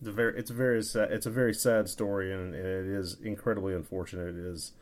[0.00, 3.74] It's a very, it's very, sad, it's a very sad story, and it is incredibly
[3.74, 4.36] unfortunate.
[4.36, 4.72] It is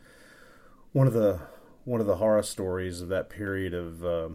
[0.93, 1.39] one of the
[1.83, 4.29] one of the horror stories of that period of uh,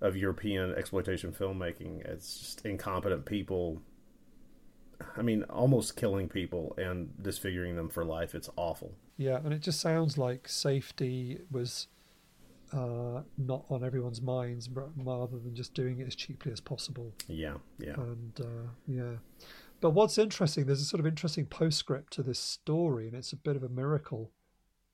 [0.00, 2.04] of European exploitation filmmaking.
[2.04, 3.80] It's just incompetent people.
[5.16, 8.34] I mean, almost killing people and disfiguring them for life.
[8.34, 8.94] It's awful.
[9.16, 11.86] Yeah, and it just sounds like safety was
[12.72, 17.12] uh, not on everyone's minds, rather than just doing it as cheaply as possible.
[17.28, 19.16] Yeah, yeah, And uh, yeah,
[19.80, 23.36] but what's interesting, there's a sort of interesting postscript to this story, and it's a
[23.36, 24.32] bit of a miracle,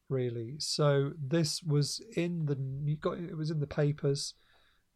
[0.09, 0.57] really.
[0.59, 4.35] So this was in the you got it was in the papers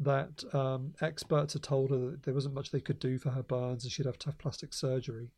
[0.01, 3.43] that um, experts had told her that there wasn't much they could do for her
[3.43, 5.31] burns, and she'd have to have plastic surgery.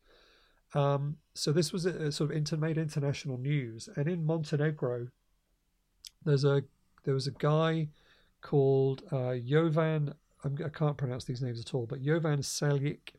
[0.73, 5.07] Um, so this was a, a sort of inter- made international news, and in Montenegro,
[6.25, 6.63] there's a
[7.05, 7.89] there was a guy
[8.41, 10.13] called uh, Jovan.
[10.43, 13.13] I'm, I can't pronounce these names at all, but Jovan Seljic,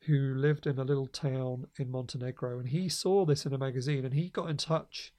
[0.00, 4.04] who lived in a little town in Montenegro, and he saw this in a magazine,
[4.04, 5.12] and he got in touch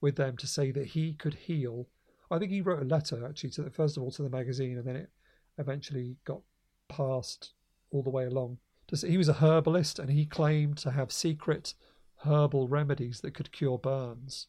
[0.00, 1.88] with them to say that he could heal.
[2.30, 4.76] I think he wrote a letter actually to the, first of all to the magazine,
[4.76, 5.10] and then it
[5.58, 6.40] eventually got
[6.88, 7.52] passed
[7.90, 8.58] all the way along.
[8.90, 11.74] He was a herbalist, and he claimed to have secret
[12.24, 14.46] herbal remedies that could cure burns.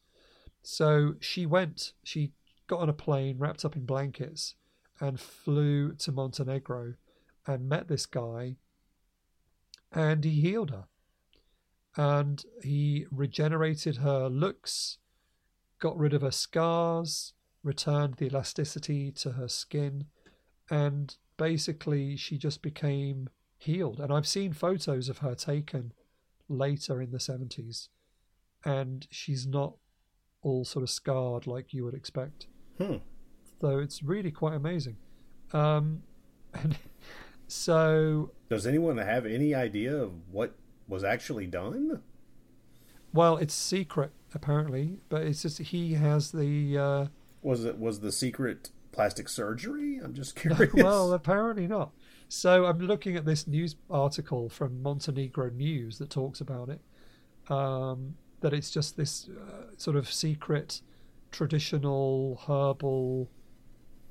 [0.61, 1.93] So she went.
[2.03, 2.33] She
[2.67, 4.55] got on a plane, wrapped up in blankets,
[4.99, 6.93] and flew to Montenegro,
[7.45, 8.57] and met this guy,
[9.91, 10.85] and he healed her
[11.97, 14.99] and he regenerated her looks,
[15.79, 20.05] got rid of her scars, returned the elasticity to her skin,
[20.69, 23.99] and basically she just became healed.
[23.99, 25.93] And I've seen photos of her taken
[26.49, 27.89] later in the 70s,
[28.63, 29.75] and she's not
[30.41, 32.47] all sort of scarred like you would expect.
[32.77, 32.97] Hmm.
[33.59, 34.97] So it's really quite amazing.
[35.51, 36.03] Um,
[36.53, 36.77] and
[37.47, 40.55] so Does anyone have any idea of what
[40.87, 42.01] was actually done?
[43.13, 46.77] Well, it's secret apparently, but it's just he has the.
[46.77, 47.05] Uh,
[47.41, 49.99] Was it was the secret plastic surgery?
[50.03, 50.73] I'm just curious.
[50.73, 51.91] well, apparently not.
[52.29, 56.81] So I'm looking at this news article from Montenegro News that talks about it.
[57.49, 60.81] Um, that it's just this uh, sort of secret,
[61.31, 63.29] traditional herbal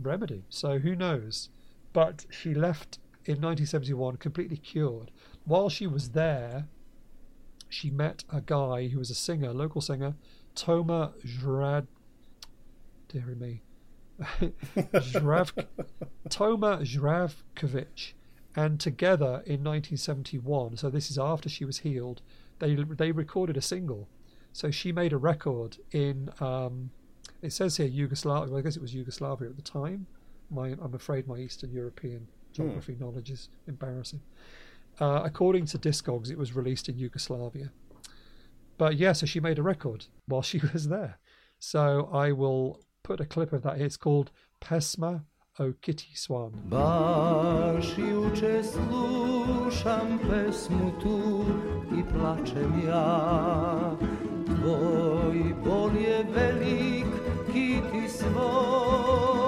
[0.01, 0.45] remedy.
[0.49, 1.51] So who knows?
[1.93, 5.11] But she left in 1971 completely cured.
[5.45, 6.67] While she was there,
[7.69, 10.15] she met a guy who was a singer, local singer,
[10.55, 11.87] Toma Zrad.
[13.09, 13.63] Dear me.
[14.21, 15.67] Zrav,
[16.29, 18.13] Toma Zdravkovic.
[18.55, 22.23] And together in 1971, so this is after she was healed,
[22.59, 24.09] they they recorded a single.
[24.53, 26.91] So she made a record in, um,
[27.43, 30.07] it says here Yugoslavia, well, I guess it was Yugoslavia at the time.
[30.51, 34.23] My, I'm afraid my Eastern European geography knowledge is embarrassing.
[34.99, 37.71] Uh, according to Discogs, it was released in Yugoslavia.
[38.79, 41.19] But yeah, so she made a record while she was there.
[41.59, 43.81] So I will put a clip of that.
[43.81, 45.23] It's called Pesma
[45.61, 46.51] o Kitty Swan.
[51.01, 51.15] Tu
[56.35, 57.07] velik,
[58.19, 59.47] svom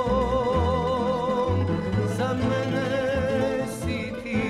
[2.17, 4.45] Za mene si ti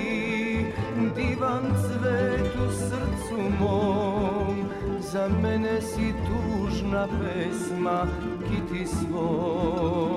[1.15, 4.55] divan cvet u srcu mom
[5.01, 6.13] Za mene si
[6.89, 8.07] tužna pesma,
[8.49, 10.09] kiti svom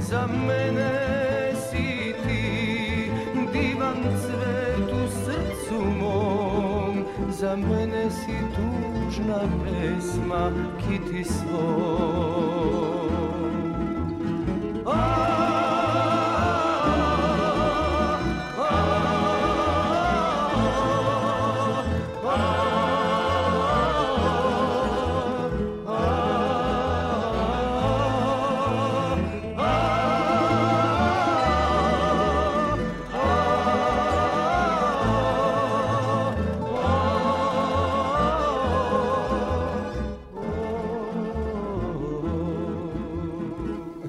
[0.00, 3.10] za mene si ti
[3.52, 7.04] divan cvet u srcu mom.
[7.30, 12.66] Za mene si tužna pesma kiti svoj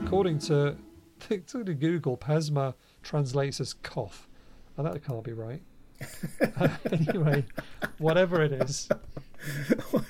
[0.07, 0.77] According to,
[1.29, 4.27] to Google, Pesma translates as cough.
[4.77, 5.61] And that can't be right.
[6.91, 7.43] Anyway,
[7.97, 8.87] whatever it is,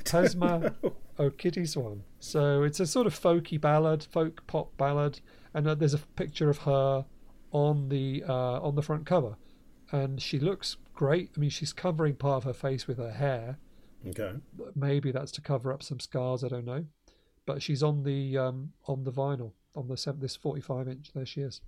[0.03, 0.75] Pesma
[1.17, 2.03] o Kitty Swan.
[2.19, 5.21] So it's a sort of folky ballad, folk pop ballad,
[5.53, 7.05] and uh, there's a picture of her
[7.51, 9.37] on the uh, on the front cover,
[9.91, 11.31] and she looks great.
[11.37, 13.57] I mean, she's covering part of her face with her hair.
[14.05, 14.33] Okay.
[14.75, 16.43] Maybe that's to cover up some scars.
[16.43, 16.85] I don't know,
[17.45, 21.11] but she's on the um, on the vinyl on the this 45 inch.
[21.13, 21.61] There she is.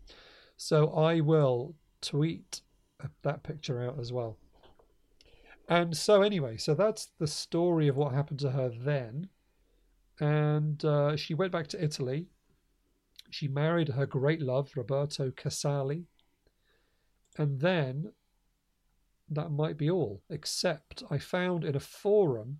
[0.58, 2.62] So I will tweet
[3.24, 4.38] that picture out as well.
[5.69, 9.30] And so anyway, so that's the story of what happened to her then.
[10.19, 12.28] And uh, she went back to Italy.
[13.30, 16.05] She married her great love, Roberto Casali.
[17.38, 18.12] And then
[19.30, 22.57] that might be all, except I found in a forum,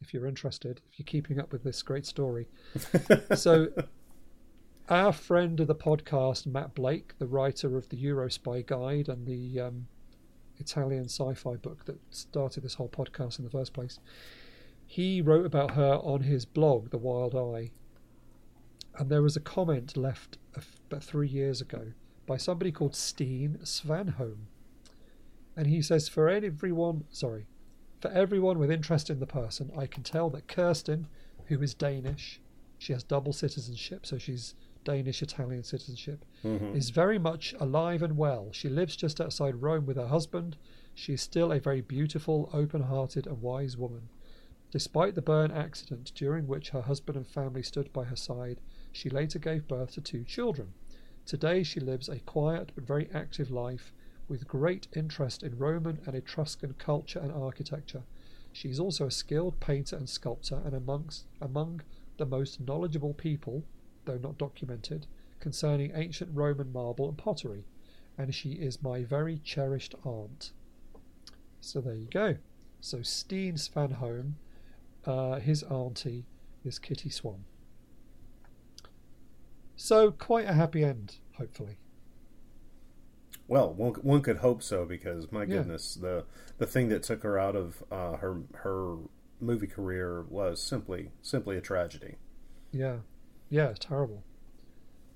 [0.00, 2.48] if you're interested, if you're keeping up with this great story.
[3.34, 3.68] so,
[4.90, 9.60] our friend of the podcast, Matt Blake, the writer of the Eurospy Guide and the
[9.60, 9.86] um,
[10.58, 14.00] Italian sci fi book that started this whole podcast in the first place,
[14.88, 17.70] he wrote about her on his blog, The Wild Eye.
[18.98, 20.38] And there was a comment left
[20.90, 21.92] about three years ago
[22.26, 24.46] by somebody called Steen Svanholm.
[25.56, 27.46] And he says, for everyone, sorry,
[28.00, 31.06] for everyone with interest in the person, I can tell that Kirsten,
[31.46, 32.40] who is Danish,
[32.76, 34.54] she has double citizenship, so she's
[34.84, 36.76] Danish Italian citizenship, mm-hmm.
[36.76, 38.48] is very much alive and well.
[38.52, 40.56] She lives just outside Rome with her husband.
[40.94, 44.08] She is still a very beautiful, open hearted, and wise woman.
[44.70, 48.60] Despite the burn accident, during which her husband and family stood by her side,
[48.92, 50.72] she later gave birth to two children.
[51.26, 53.92] Today she lives a quiet but very active life
[54.28, 58.04] with great interest in Roman and Etruscan culture and architecture.
[58.52, 61.82] She is also a skilled painter and sculptor and amongst among
[62.16, 63.64] the most knowledgeable people,
[64.10, 65.06] though not documented,
[65.38, 67.64] concerning ancient Roman marble and pottery,
[68.18, 70.52] and she is my very cherished aunt.
[71.60, 72.36] So there you go.
[72.80, 74.32] So Steen Svanholm,
[75.04, 76.24] uh, his auntie
[76.64, 77.44] is Kitty Swan.
[79.76, 81.78] So quite a happy end, hopefully.
[83.48, 85.58] Well, one one could hope so because my Yeah.
[85.58, 86.24] goodness, the
[86.58, 88.96] the thing that took her out of uh, her her
[89.40, 92.16] movie career was simply simply a tragedy.
[92.72, 92.98] Yeah,
[93.50, 94.22] yeah, terrible.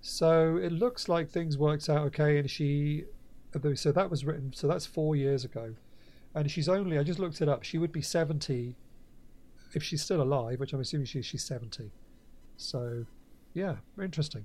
[0.02, 3.04] So it looks like things worked out okay, and she,
[3.74, 5.74] so that was written, so that's four years ago,
[6.34, 8.76] and she's only, I just looked it up, she would be seventy
[9.72, 11.90] if she's still alive, which I'm assuming she, she's seventy.
[12.56, 13.06] So,
[13.54, 14.44] yeah, interesting.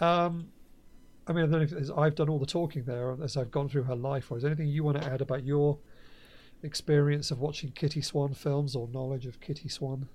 [0.00, 0.52] Um,
[1.26, 3.68] I mean, I don't know if I've done all the talking there as I've gone
[3.68, 5.78] through her life, or is there anything you want to add about your
[6.62, 10.08] experience of watching Kitty Swan films or knowledge of Kitty Swan?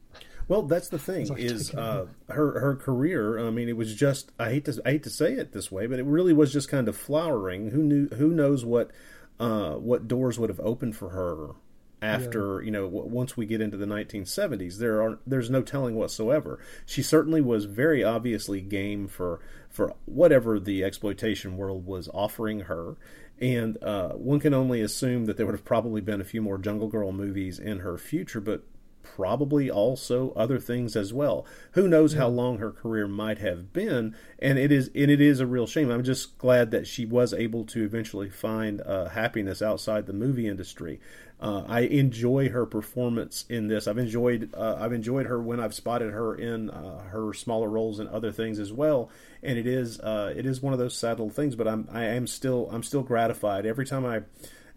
[0.48, 3.40] Well, that's the thing like is uh, her her career.
[3.40, 5.88] I mean, it was just I hate to I hate to say it this way,
[5.88, 7.72] but it really was just kind of flowering.
[7.72, 8.08] Who knew?
[8.10, 8.92] Who knows what
[9.40, 11.56] uh, what doors would have opened for her
[12.02, 14.78] after you know w- once we get into the 1970s.
[14.78, 16.60] There are there's no telling whatsoever.
[16.86, 19.40] She certainly was very obviously game for
[19.70, 22.98] for whatever the exploitation world was offering her.
[23.42, 26.58] And uh, one can only assume that there would have probably been a few more
[26.58, 28.64] Jungle Girl movies in her future, but
[29.06, 31.46] probably also other things as well.
[31.72, 35.40] Who knows how long her career might have been, and it is and it is
[35.40, 35.90] a real shame.
[35.90, 40.48] I'm just glad that she was able to eventually find uh, happiness outside the movie
[40.48, 41.00] industry.
[41.40, 43.88] Uh, I enjoy her performance in this.
[43.88, 48.00] I've enjoyed uh, I've enjoyed her when I've spotted her in uh, her smaller roles
[48.00, 49.10] and other things as well.
[49.44, 52.06] And it is uh, it is one of those sad little things, but I'm I
[52.06, 54.22] am still I'm still gratified every time I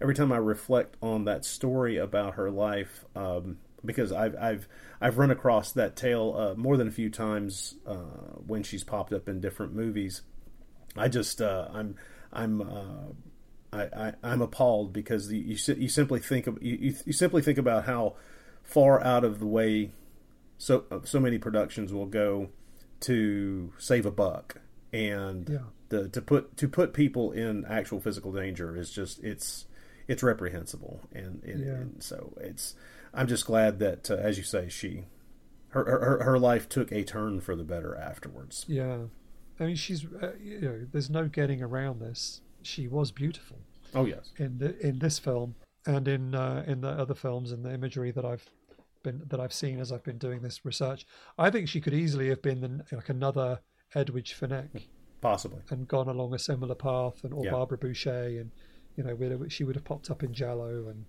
[0.01, 3.05] every time I reflect on that story about her life.
[3.15, 4.69] Um, because I've I've
[5.01, 7.95] I've run across that tale uh, more than a few times uh,
[8.47, 10.23] when she's popped up in different movies.
[10.97, 11.97] I just uh, I'm
[12.33, 13.13] I'm uh,
[13.73, 17.43] I, I I'm appalled because the, you you simply think of you, you, you simply
[17.43, 18.17] think about how
[18.63, 19.91] far out of the way
[20.59, 22.49] so so many productions will go
[23.01, 24.57] to save a buck
[24.93, 25.59] and Yeah.
[25.91, 29.67] the, to put to put people in actual physical danger is just it's
[30.09, 31.73] it's reprehensible and, and, Yeah.
[31.75, 32.75] and so it's
[33.15, 35.05] I'm just glad that uh, as you say she
[35.71, 38.65] her, her her life took a turn for the better afterwards.
[38.69, 38.99] Yeah,
[39.61, 42.41] I mean, she's uh, you know, there's no getting around this.
[42.63, 43.59] She was beautiful
[43.95, 44.33] Oh yes.
[44.37, 45.55] in the in this film
[45.87, 48.45] and in uh, in the other films and the imagery that I've
[49.03, 51.07] been that I've seen as I've been doing this research.
[51.39, 53.61] I think she could easily have been the, like another
[53.95, 54.85] Edwidge Fenech
[55.21, 55.61] Possibly.
[55.71, 57.53] and gone along a similar path, and or Yeah.
[57.53, 58.51] Barbara Bouchet, and
[58.97, 61.05] you know, she would have popped up in Giallo and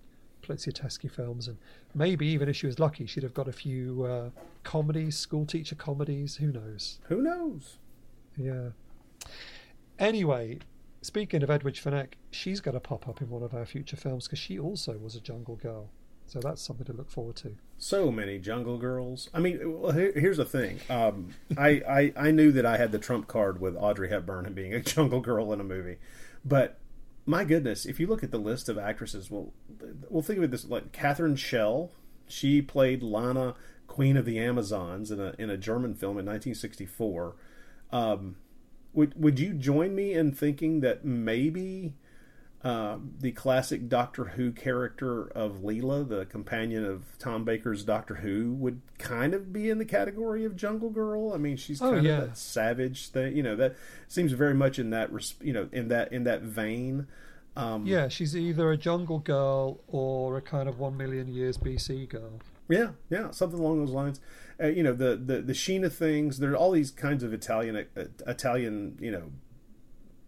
[0.50, 1.58] Poliziotteschi films, and
[1.94, 4.30] maybe even if she was lucky, she'd have got a few uh,
[4.62, 6.36] comedies, school teacher comedies.
[6.36, 6.98] Who knows?
[7.08, 7.78] Who knows?
[8.36, 8.70] Yeah.
[9.98, 10.58] Anyway,
[11.02, 14.26] speaking of Edwidge Fenech, she's going to pop up in one of our future films
[14.26, 15.90] because she also was a jungle girl.
[16.26, 17.56] So that's something to look forward to.
[17.76, 19.28] So many Jungle Girls.
[19.34, 20.78] I mean, well, here, here's the thing.
[20.88, 24.54] Um, I, I I knew that I had the trump card with Audrey Hepburn and
[24.54, 25.96] being a Jungle Girl in a movie,
[26.44, 26.78] but
[27.26, 29.52] my goodness, if you look at the list of actresses, well,
[30.08, 31.92] we'll think of it this like Catherine Schell.
[32.26, 33.54] She played Lana,
[33.86, 37.36] Queen of the Amazons, in a in a German film in 1964.
[37.92, 38.36] Um,
[38.92, 41.94] would would you join me in thinking that maybe
[42.62, 48.52] um, the classic Doctor Who character of Leela, the companion of Tom Baker's Doctor Who,
[48.52, 51.32] would kind of be in the category of Jungle Girl.
[51.32, 52.18] I mean, she's Oh, kind yeah.
[52.18, 53.34] of that savage thing.
[53.34, 53.76] You know, that
[54.08, 57.06] seems very much in that you know in that in that vein.
[57.56, 62.08] Um, Yeah, she's either a jungle girl or a kind of one million years BC
[62.10, 62.40] girl.
[62.68, 64.20] Yeah, yeah, something along those lines.
[64.62, 66.38] Uh, you know, the the the Sheena things.
[66.38, 69.30] There are all these kinds of Italian uh, Italian you know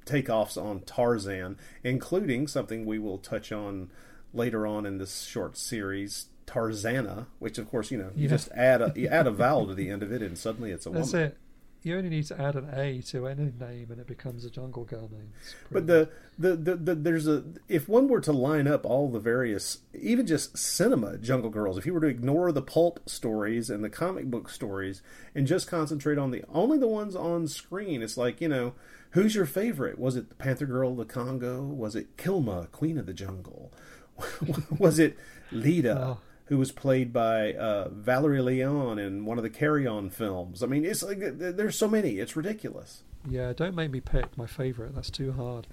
[0.07, 3.91] takeoffs on Tarzan, including something we will touch on
[4.35, 8.31] later on in this short series, Tarzana, which of course you know you Yeah.
[8.31, 10.87] just add a you add a vowel to the end of it, and suddenly it's
[10.87, 11.29] a That's woman.
[11.29, 11.39] it.
[11.85, 14.85] You only need to add an A to any name and it becomes a jungle
[14.85, 15.33] girl name.
[15.73, 19.19] But the, the, the, the there's a if one were to line up all the
[19.19, 23.83] various even just cinema Jungle Girls, if you were to ignore the pulp stories and
[23.83, 25.03] the comic book stories
[25.35, 28.75] and just concentrate on the only the ones on screen, it's like you know
[29.13, 29.99] who's your favorite?
[29.99, 31.63] Was it the Panther Girl of the Congo?
[31.63, 33.73] Was it Kilma, Queen of the Jungle?
[34.79, 35.17] Was it
[35.51, 35.99] Leda?
[36.01, 36.19] Oh.
[36.47, 40.63] who was played by uh, Valerie Leon in one of the Carry On films.
[40.63, 42.19] I mean, it's like there's so many.
[42.19, 43.05] It's ridiculous.
[43.29, 44.95] Yeah, don't make me pick my favourite.
[44.95, 45.67] That's too hard.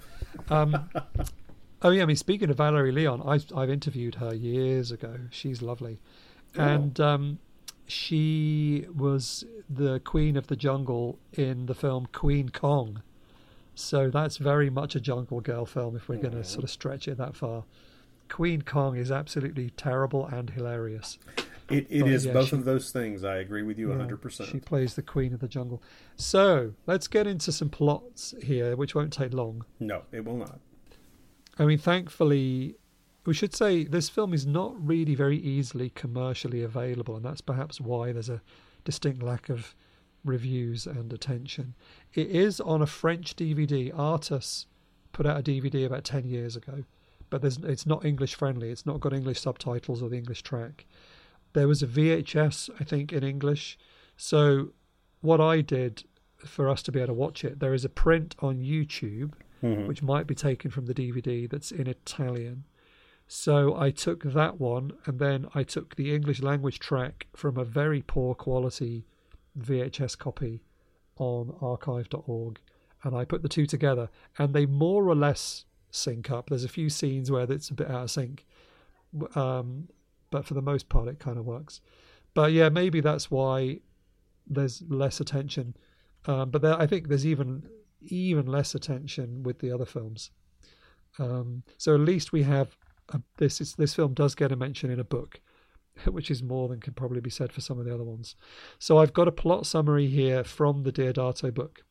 [0.48, 0.88] Um,
[1.82, 5.16] oh yeah, I mean, speaking of Valerie Leon, I've I've interviewed her years ago.
[5.30, 5.98] She's lovely,
[6.56, 7.38] and um,
[7.86, 13.02] she was the queen of the jungle in the film Queen Kong.
[13.80, 17.08] So that's very much a jungle girl film if we're going to sort of stretch
[17.08, 17.64] it that far.
[18.28, 21.18] Queen Kong is absolutely terrible and hilarious.
[21.68, 23.24] It, it But, is yeah, both she- of those things.
[23.24, 24.50] I agree with you Yeah, 100%.
[24.50, 25.82] She plays the queen of the jungle.
[26.16, 29.64] So let's get into some plots here, which won't take long.
[29.80, 30.60] No, it will not.
[31.58, 32.76] I mean, thankfully,
[33.26, 37.80] we should say this film is not really very easily commercially available, and that's perhaps
[37.80, 38.40] why there's a
[38.84, 39.74] distinct lack of
[40.24, 41.74] reviews and attention.
[42.14, 43.92] It is on a French DVD.
[43.96, 44.66] Artus
[45.12, 46.84] put out a DVD about 10 years ago,
[47.30, 48.70] but there's, it's not English friendly.
[48.70, 50.86] It's not got English subtitles or the English track.
[51.52, 53.78] There was a VHS, I think, in English.
[54.16, 54.70] So,
[55.20, 56.04] what I did
[56.44, 59.86] for us to be able to watch it, there is a print on YouTube mm-hmm.
[59.86, 62.64] which might be taken from the DVD that's in Italian.
[63.26, 67.64] So I took that one and then I took the English language track from a
[67.64, 69.04] very poor quality
[69.58, 70.62] VHS copy
[71.16, 72.60] on archive.org
[73.02, 76.48] and I put the two together and they more or less sync up.
[76.48, 78.46] There's a few scenes where it's a bit out of sync.
[79.34, 79.88] Um,
[80.30, 81.80] but for the most part it kind of works.
[82.34, 83.80] But yeah, maybe that's why
[84.46, 85.76] there's less attention.
[86.26, 87.64] Um, but there, I think there's even
[88.02, 90.30] even less attention with the other films.
[91.18, 92.76] Um, so at least we have
[93.10, 93.60] a, this.
[93.60, 95.40] Is, this film does get a mention in a book,
[96.06, 98.36] which is more than can probably be said for some of the other ones.
[98.78, 101.84] So I've got a plot summary here from the Deodato book,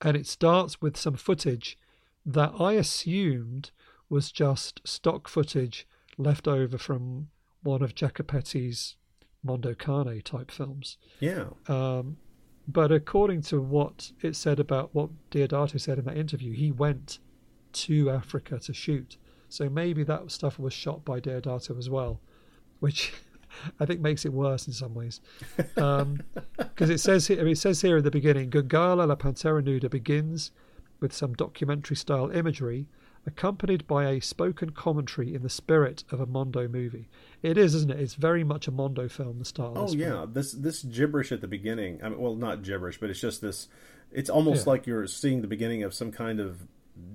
[0.00, 1.78] and it starts with some footage
[2.24, 3.70] that I assumed
[4.08, 5.86] was just stock footage
[6.18, 7.28] left over from
[7.62, 8.96] one of Jacopetti's
[9.42, 10.98] Mondo Cane type films.
[11.20, 11.46] Yeah.
[11.68, 12.16] Um,
[12.68, 17.18] but according to what it said about what Deodato said in that interview, he went
[17.72, 19.16] to Africa to shoot.
[19.48, 22.20] So maybe that stuff was shot by Deodato as well,
[22.80, 23.12] which
[23.80, 25.20] I think makes it worse in some ways.
[25.76, 26.20] Um,
[26.58, 30.50] because it says here, it says here at the beginning, Gungala La Pantera Nuda begins
[31.00, 32.86] with some documentary-style imagery,
[33.26, 37.08] accompanied by a spoken commentary in the spirit of a Mondo movie.
[37.42, 37.98] It is, isn't it?
[38.00, 39.38] It's very much a Mondo film.
[39.38, 39.72] The style.
[39.76, 40.00] Oh this film.
[40.12, 42.00] yeah, this this gibberish at the beginning.
[42.02, 43.68] I mean, well, not gibberish, but it's just this.
[44.12, 44.70] It's almost Yeah.
[44.70, 46.66] like you're seeing the beginning of some kind of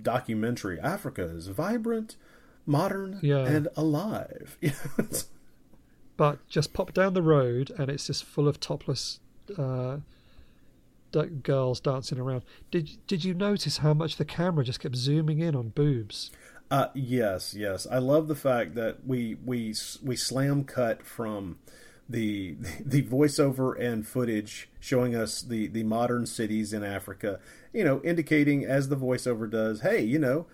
[0.02, 0.80] documentary.
[0.80, 2.18] Africa is vibrant,
[2.66, 3.46] modern, Yeah.
[3.46, 4.58] and alive.
[6.22, 9.20] But just pop down the road and it's just full of topless
[9.58, 9.98] uh,
[11.42, 12.44] girls dancing around.
[12.70, 16.30] Did did you notice how much the camera just kept zooming in on boobs?
[16.70, 17.88] Uh, yes, yes.
[17.90, 21.58] I love the fact that we we we slam cut from
[22.08, 22.56] the
[22.86, 27.40] the voiceover and footage showing us the the modern cities in Africa.
[27.74, 30.46] You know, indicating as the voiceover does, hey, you know,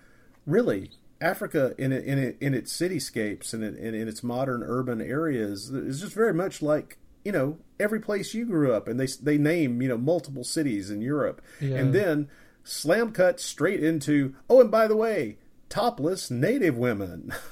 [0.46, 0.92] really.
[1.20, 5.00] Africa in it, in it, in its cityscapes and in, in, in its modern urban
[5.00, 9.06] areas is just very much like you know every place you grew up, and they
[9.20, 11.76] they name you know multiple cities in Europe, Yeah.
[11.76, 12.28] and then
[12.64, 15.38] slam cut straight into oh, and by the way,
[15.68, 17.32] topless native women.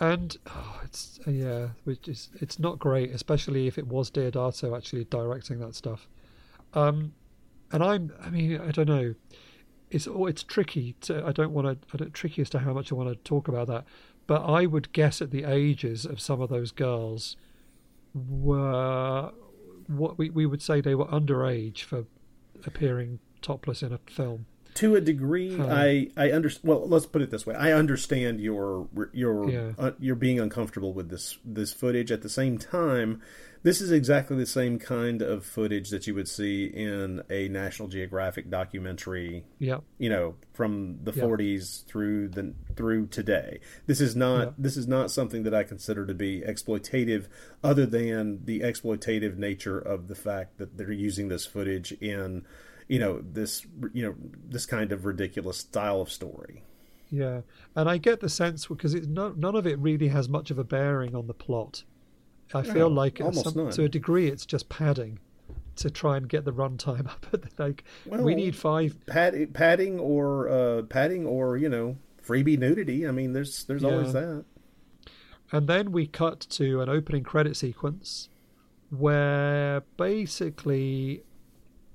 [0.00, 5.04] And oh, it's yeah, which is it's not great, especially if it was Deodato actually
[5.04, 6.08] directing that stuff.
[6.74, 7.12] Um,
[7.70, 9.14] and I'm, I mean, I don't know.
[9.92, 10.94] It's it's tricky.
[11.02, 12.10] To, I don't want to.
[12.10, 13.84] Tricky as to how much I want to talk about that.
[14.26, 17.36] But I would guess at the ages of some of those girls
[18.14, 19.30] were
[19.86, 22.04] what we we would say they were underage for
[22.64, 24.46] appearing topless in a film.
[24.74, 25.66] To a degree, Huh.
[25.70, 26.68] I I understand.
[26.68, 29.72] Well, let's put it this way: I understand your your Yeah.
[29.78, 32.10] uh, you're being uncomfortable with this this footage.
[32.10, 33.20] At the same time,
[33.62, 37.86] this is exactly the same kind of footage that you would see in a National
[37.88, 41.22] Geographic documentary Yeah, you know from the Yeah.
[41.24, 46.04] 40s through the through today this is not this is not something that i consider
[46.06, 47.26] to be exploitative
[47.62, 52.44] other than the exploitative nature of the fact that they're using this footage in
[52.88, 54.14] you know this you know
[54.48, 56.62] this kind of ridiculous style of story
[57.10, 57.42] Yeah,
[57.76, 60.58] and I get the sense because it's no, none of it really has much of
[60.58, 61.84] a bearing on the plot.
[62.54, 65.18] I feel No, like almost some, to a degree it's just padding
[65.76, 67.26] to try and get the runtime up.
[67.58, 68.96] like we need five.
[69.06, 74.12] Pad, padding or uh padding or you know freebie nudity i mean there's there's always
[74.12, 74.44] that
[75.50, 78.28] And then we cut to an opening credit sequence
[78.90, 81.24] where basically,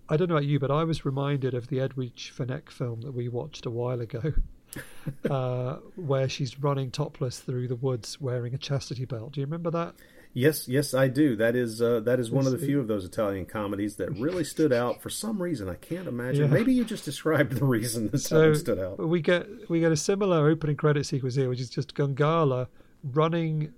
[0.10, 3.14] I don't know about you, but I was reminded of the Edwidge Fenech film that
[3.14, 4.34] we watched a while ago.
[5.30, 9.32] uh, where she's running topless through the woods wearing a chastity belt.
[9.34, 9.96] Do you remember that?
[10.34, 11.36] Yes, yes, I do.
[11.36, 14.44] That is uh, that is one of the few of those Italian comedies that really
[14.44, 15.68] stood out for some reason.
[15.70, 16.44] I can't imagine.
[16.44, 16.48] Yeah.
[16.54, 19.00] Maybe you just described the reason that So stood out.
[19.00, 22.68] we get we get a similar opening credit sequence here, which is just Gungala
[23.04, 23.74] running,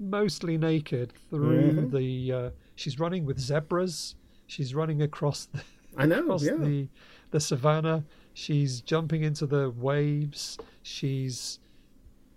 [0.00, 1.90] mostly naked through Mhm.
[1.92, 2.32] the.
[2.32, 4.14] Uh, she's running with zebras.
[4.48, 5.62] She's running across the
[5.96, 6.20] I know.
[6.20, 6.56] across Yeah.
[6.56, 6.88] the
[7.30, 8.04] the savannah.
[8.34, 10.58] She's jumping into the waves.
[10.82, 11.60] She's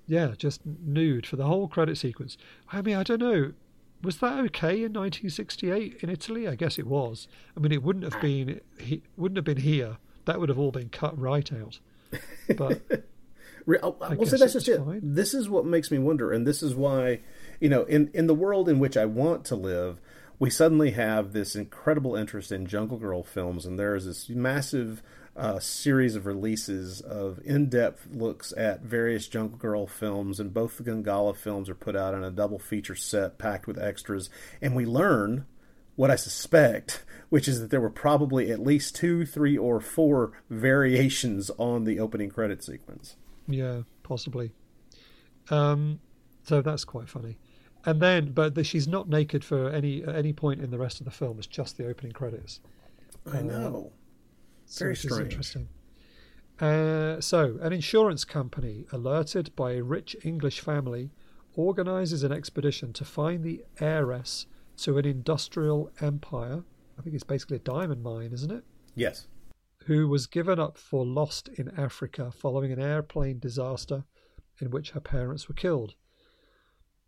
[0.07, 2.38] yeah, just nude for the whole credit sequence.
[2.72, 3.53] I mean, I don't know.
[4.03, 6.47] Was that okay in 1968 in Italy?
[6.47, 7.28] I guess it was.
[7.55, 8.22] I mean, it wouldn't have ah.
[8.22, 9.97] been he, wouldn't have been here.
[10.26, 11.80] That would have all been cut right out.
[12.57, 12.82] But
[13.84, 14.84] oh, I well, guess that's just was it.
[14.84, 15.01] fine.
[15.01, 17.22] This is what makes me wonder, and this is why,
[17.59, 20.01] you know, in in the world in which I want to live,
[20.41, 25.03] we suddenly have this incredible interest in Jungle Girl films, and there is this massive
[25.37, 30.83] uh, series of releases of in-depth looks at various Jungle Girl films, and both the
[30.83, 34.31] Gungala films are put out in a double feature set packed with extras,
[34.63, 35.45] and we learn
[35.95, 40.31] what I suspect, which is that there were probably at least two, three, or four
[40.49, 43.15] variations on the opening credit sequence.
[43.47, 44.53] yeah, possibly.
[45.51, 45.99] Um,
[46.41, 47.37] so that's quite funny.
[47.86, 50.99] And then, but the, she's not naked for any at any point in the rest
[50.99, 51.38] of the film.
[51.39, 52.59] It's just the opening credits.
[53.32, 53.91] I know.
[54.77, 55.32] Very which is strange.
[55.32, 55.69] interesting.
[56.59, 61.09] Uh, so, an insurance company, alerted by a rich English family,
[61.55, 64.45] organizes an expedition to find the heiress
[64.77, 66.63] to an industrial empire.
[66.97, 68.63] I think it's basically a diamond mine, isn't it?
[68.95, 69.27] Yes.
[69.86, 74.03] Who was given up for lost in Africa following an airplane disaster
[74.59, 75.95] in which her parents were killed.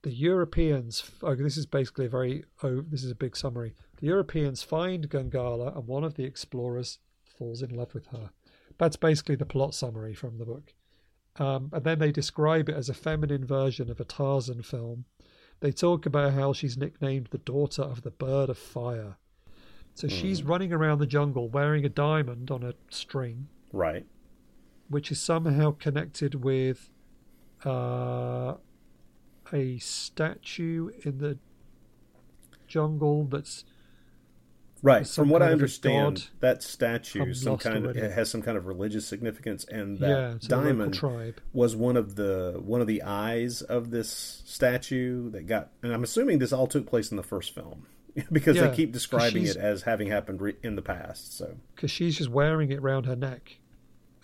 [0.04, 3.74] The Europeans, oh, this is basically a very, oh, this is a big summary.
[3.98, 7.00] The Europeans find Gungala and one of the explorers
[7.38, 8.32] falls in love with her.
[8.78, 10.74] That's basically the plot summary from the book.
[11.38, 15.06] Um, and then they describe it as a feminine version of a Tarzan film.
[15.62, 19.16] They talk about how she's nicknamed the daughter of the bird of fire.
[19.96, 24.06] So she's running around the jungle wearing a diamond on a string, Right.
[24.90, 26.90] which is somehow connected with
[27.64, 28.56] uh,
[29.52, 31.38] a statue in the
[32.68, 33.66] jungle that's
[34.84, 35.08] Right.
[35.08, 38.02] From what I kind of a understand, that statue some kind of, already.
[38.02, 41.40] has some kind of religious significance, and that yeah, diamond tribe.
[41.54, 45.70] was one of the one of the eyes of this statue that got.
[45.82, 47.88] And I'm assuming this all took place in the first film
[48.32, 51.38] because Yeah, they keep describing it as having happened re- in the past.
[51.38, 53.60] So because she's just wearing it round her neck,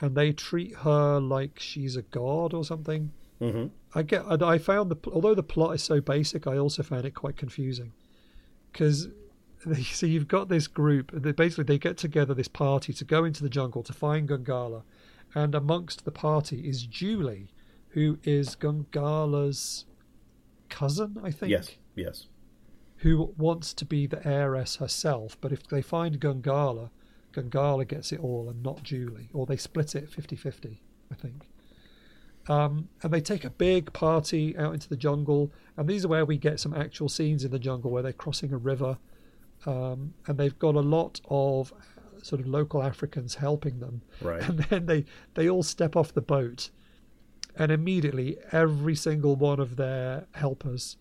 [0.01, 3.13] and they treat her like she's a god or something.
[3.39, 4.25] Hmm I get.
[4.41, 7.93] I found the although the plot is so basic, I also found it quite confusing
[8.71, 9.07] because
[9.91, 11.11] so you've got this group.
[11.13, 14.83] They basically they get together this party to go into the jungle to find Gungala,
[15.33, 17.49] and amongst the party is Julie,
[17.89, 19.85] who is Gungala's
[20.69, 22.27] cousin, I think yes, yes,
[22.97, 25.35] who wants to be the heiress herself.
[25.41, 26.91] But if they find Gungala,
[27.33, 29.29] Gungala gets it all and not Julie.
[29.33, 30.79] Or they split it 50 50,
[31.11, 31.49] I think.
[32.49, 35.53] Um, and they take a big party out into the jungle.
[35.77, 38.51] And these are where we get some actual scenes in the jungle where they're crossing
[38.51, 38.97] a river.
[39.65, 41.71] Um, and they've got a lot of
[42.23, 44.01] sort of local Africans helping them.
[44.19, 44.41] Right.
[44.41, 46.71] And then they, they all step off the boat.
[47.55, 50.97] And immediately, every single one of their helpers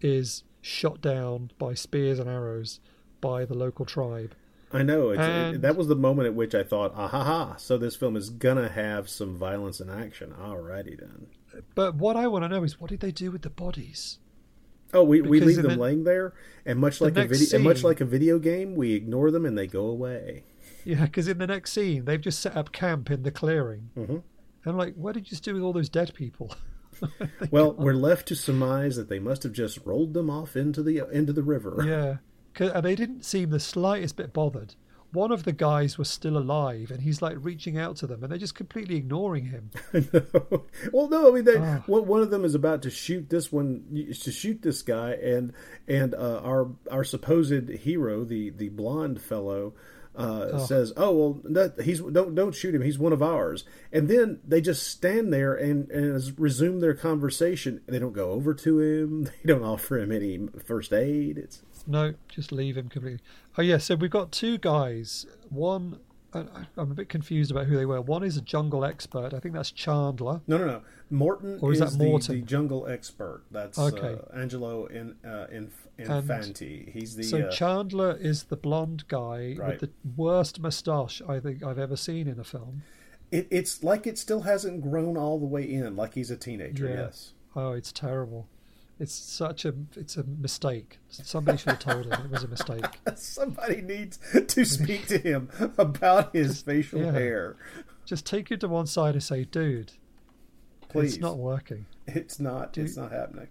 [0.00, 2.80] is shot down by spears and arrows
[3.20, 4.34] by the local tribe.
[4.72, 5.10] I know.
[5.10, 5.20] It's,
[5.56, 7.56] it, that was the moment at which I thought, ah ha ha.
[7.56, 10.32] So this film is gonna have some violence and action.
[10.40, 11.26] Alrighty then.
[11.74, 14.18] But what I want to know is what did they do with the bodies?
[14.92, 16.34] Oh, we, we leave them the- laying there,
[16.66, 19.56] and much like a video, and much like a video game, we ignore them and
[19.56, 20.44] they go away.
[20.84, 23.90] Yeah, because in the next scene, they've just set up camp in the clearing.
[23.96, 24.08] Mhm.
[24.08, 24.22] And
[24.66, 26.54] I'm like, what did you just do with all those dead people?
[27.50, 31.08] Well, we're left to surmise that they must have just rolled them off into the
[31.10, 31.82] into the river.
[31.86, 32.16] Yeah.
[32.58, 34.74] And they didn't seem the slightest bit bothered.
[35.12, 38.30] One of the guys was still alive, and he's like reaching out to them, and
[38.30, 39.70] they're just completely ignoring him.
[40.92, 41.82] well, no, I mean, they, Ah.
[41.86, 43.84] one, of them is about to shoot this one
[44.22, 45.52] to shoot this guy, and
[45.88, 49.74] and uh, our our supposed hero, the the blonde fellow.
[50.14, 52.82] Uh, Says, "Oh well, that, he's don't don't shoot him.
[52.82, 57.80] He's one of ours." And then they just stand there and and resume their conversation.
[57.86, 59.24] They don't go over to him.
[59.44, 61.38] They don't offer him any first aid.
[61.38, 63.20] It's No, just leave him completely.
[63.58, 65.26] Oh yeah, so we've got two guys.
[65.48, 65.98] One,
[66.32, 68.00] I'm a bit confused about who they were.
[68.00, 69.34] One is a jungle expert.
[69.34, 70.40] I think that's Chandler.
[70.46, 70.82] No, no, no.
[71.12, 72.36] Morton Or is that Morton?
[72.36, 73.42] the jungle expert.
[73.50, 74.16] That's Okay.
[74.32, 76.88] uh, Angelo in, uh, Inf- Infanti.
[76.92, 79.70] He's the So uh, Chandler is the blonde guy Right.
[79.70, 82.82] with the worst moustache I think I've ever seen in a film.
[83.32, 86.86] It, it's like it still hasn't grown all the way in, like he's a teenager.
[86.88, 86.94] Yeah.
[86.94, 87.32] Yes.
[87.56, 88.46] Oh, it's terrible.
[89.00, 90.98] It's such a it's a mistake.
[91.08, 92.84] Somebody should have told him it was a mistake.
[93.16, 95.48] Somebody needs to speak to him
[95.78, 97.12] about his facial yeah.
[97.12, 97.56] hair.
[98.04, 99.92] Just take it to one side and say, "Dude,
[100.90, 101.14] Please.
[101.14, 102.72] it's not working." It's not.
[102.74, 103.48] Do- It's not happening.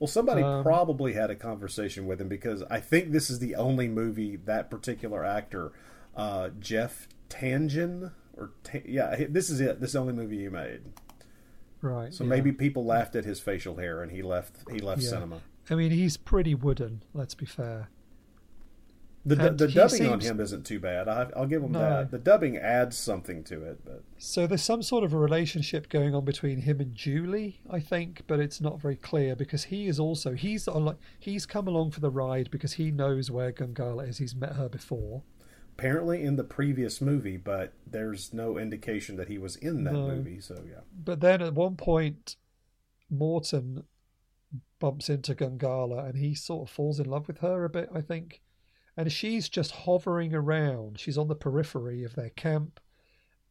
[0.00, 3.54] Well, somebody Um, probably had a conversation with him because I think this is the
[3.54, 5.70] only movie that particular actor,
[6.16, 8.50] uh, Jeff Tangen, or
[8.84, 9.78] yeah, this is it.
[9.78, 10.80] This is the only movie he made.
[11.82, 12.14] Right.
[12.14, 12.30] So yeah.
[12.30, 14.56] maybe people laughed at his facial hair, and he left.
[14.70, 15.10] He left Yeah.
[15.10, 15.40] cinema.
[15.68, 17.02] I mean, he's pretty wooden.
[17.12, 17.88] Let's be fair.
[19.24, 21.06] The, And the he dubbing on him isn't too bad.
[21.06, 21.78] I, I'll give him No.
[21.78, 22.10] that.
[22.10, 26.12] The dubbing adds something to it, but So there's some sort of a relationship going
[26.12, 30.00] on between him and Julie, I think, but it's not very clear because he is
[30.00, 34.18] also he's like he's come along for the ride because he knows where Gungala is.
[34.18, 35.22] He's met her before.
[35.82, 40.06] Apparently in the previous movie, but there's no indication that he was in that No.
[40.06, 40.40] movie.
[40.40, 40.80] So yeah.
[40.92, 42.36] But then at one point,
[43.10, 43.84] Morton
[44.78, 48.00] bumps into Gungala and he sort of falls in love with her a bit, I
[48.00, 48.42] think.
[48.96, 51.00] And she's just hovering around.
[51.00, 52.78] She's on the periphery of their camp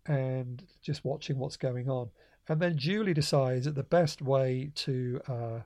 [0.06, 2.12] and just watching what's going on.
[2.48, 5.60] And then Julie decides that the best way to uh,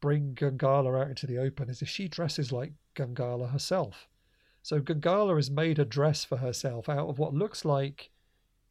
[0.00, 4.08] bring Gungala out into the open is if she dresses like Gungala herself.
[4.64, 8.08] So Gungala has made a dress for herself out of what looks like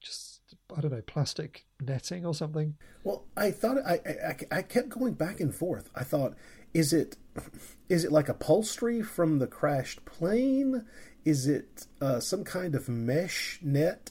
[0.02, 0.42] just
[0.76, 2.76] I don't know plastic netting or something.
[3.04, 4.00] Well, I thought I,
[4.52, 5.92] I I kept going back and forth.
[5.94, 6.34] I thought,
[6.74, 7.16] is it
[7.90, 10.84] is it like upholstery from the crashed plane?
[11.26, 14.10] Is it uh, some kind of mesh net,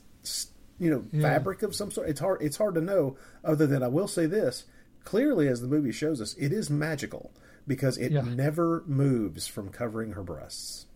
[0.79, 1.23] you know, Yeah.
[1.23, 2.09] fabric of some sort?
[2.09, 2.41] It's hard.
[2.43, 3.17] It's hard to know.
[3.45, 4.67] Other than I will say this
[5.05, 7.33] clearly, as the movie shows us, it is magical
[7.67, 8.21] because it Yeah.
[8.23, 10.87] never moves from covering her breasts.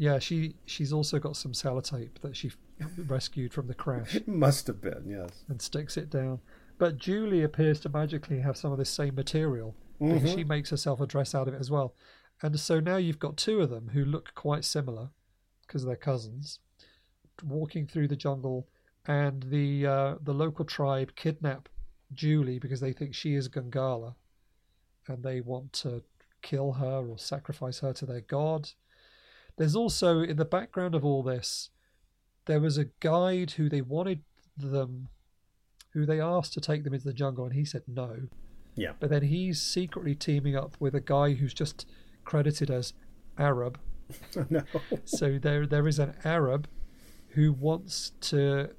[0.00, 2.50] Yeah, she she's also got some sellotape that she
[3.06, 5.44] rescued from the crash It must have been yes.
[5.46, 6.40] and sticks it down.
[6.78, 11.02] But Julie appears to magically have some of this same material because she makes herself
[11.02, 11.94] a dress out of it as well.
[12.40, 15.10] And so now you've got two of them who look quite similar
[15.66, 16.60] because they're cousins,
[17.44, 18.68] walking through the jungle,
[19.06, 21.68] and the uh, the local tribe kidnap
[22.14, 24.14] Julie because they think she is Gungala,
[25.08, 26.02] and they want to
[26.40, 28.70] kill her or sacrifice her to their god.
[29.60, 31.68] There's also in the background of all this,
[32.46, 34.22] there was a guide who they wanted
[34.56, 35.08] them,
[35.90, 38.28] who they asked to take them into the jungle, and he said no.
[38.74, 38.92] Yeah.
[38.98, 41.84] But then he's secretly teaming up with a guy who's just
[42.24, 42.94] credited as
[43.36, 43.78] Arab.
[44.48, 44.62] no.
[45.04, 46.66] So there there is an Arab
[47.32, 48.70] who wants to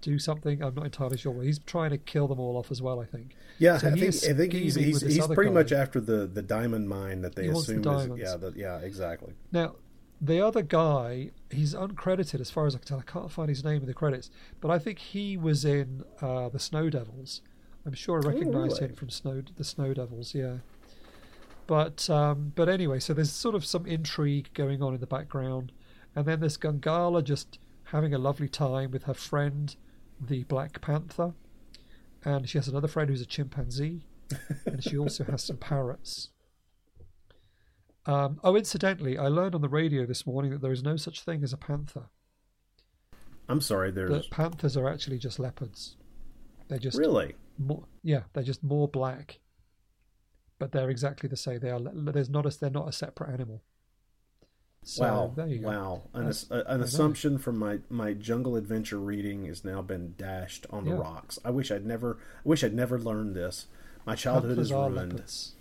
[0.00, 0.62] do something.
[0.62, 1.42] I'm not entirely sure.
[1.42, 3.00] He's trying to kill them all off as well.
[3.00, 3.34] I think.
[3.58, 5.54] Yeah, So I think I think he's he's, he's pretty guy.
[5.54, 7.80] much after the the diamond mine that they He the assume
[8.12, 9.32] is yeah the, yeah exactly.
[9.50, 9.74] Now,
[10.20, 12.98] the other guy, he's uncredited as far as I can tell.
[12.98, 16.48] I can't find his name in the credits, but I think he was in uh,
[16.48, 17.42] the Snow Devils.
[17.86, 18.90] I'm sure I recognised really?
[18.90, 20.34] him from Snow the Snow Devils.
[20.34, 20.56] Yeah.
[21.66, 25.72] But um, but anyway, so there's sort of some intrigue going on in the background,
[26.16, 29.76] and then there's Gungala just having a lovely time with her friend,
[30.20, 31.34] the Black Panther,
[32.24, 34.06] and she has another friend who's a chimpanzee,
[34.66, 36.30] and she also has some parrots.
[38.08, 41.22] Um, oh, incidentally, I learned on the radio this morning that there is no such
[41.22, 42.06] thing as a panther.
[43.48, 45.96] I'm sorry, there's That panthers are actually just leopards.
[46.68, 49.40] They're just really more, yeah, they're just more black,
[50.58, 51.60] but they're exactly the same.
[51.60, 51.80] They are.
[51.80, 52.58] There's not a.
[52.58, 53.62] They're not a separate animal.
[54.84, 55.66] So, wow There you go.
[55.68, 56.84] wow an, a- an know.
[56.84, 60.98] assumption from my my jungle adventure reading has now been dashed on the Yeah.
[60.98, 61.38] rocks.
[61.44, 63.66] I wish I'd never I wish I'd never learned this.
[64.06, 64.94] My childhood Panthers is ruined.
[65.12, 65.54] leopards.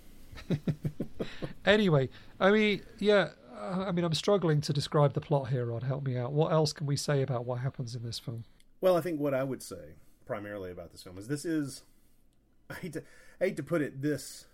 [1.66, 2.10] anyway,
[2.40, 3.30] I mean, yeah.
[3.60, 5.66] I mean, I'm struggling to describe the plot here.
[5.66, 6.32] Rod, help me out.
[6.32, 8.44] What else can we say about what happens in this film?
[8.82, 11.84] Well, I think what I would say primarily about this film is this is
[12.70, 13.04] I hate to
[13.42, 14.46] I hate to put it this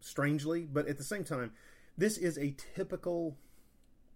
[0.00, 1.52] strangely, but at the same time,
[1.96, 3.36] this is a typical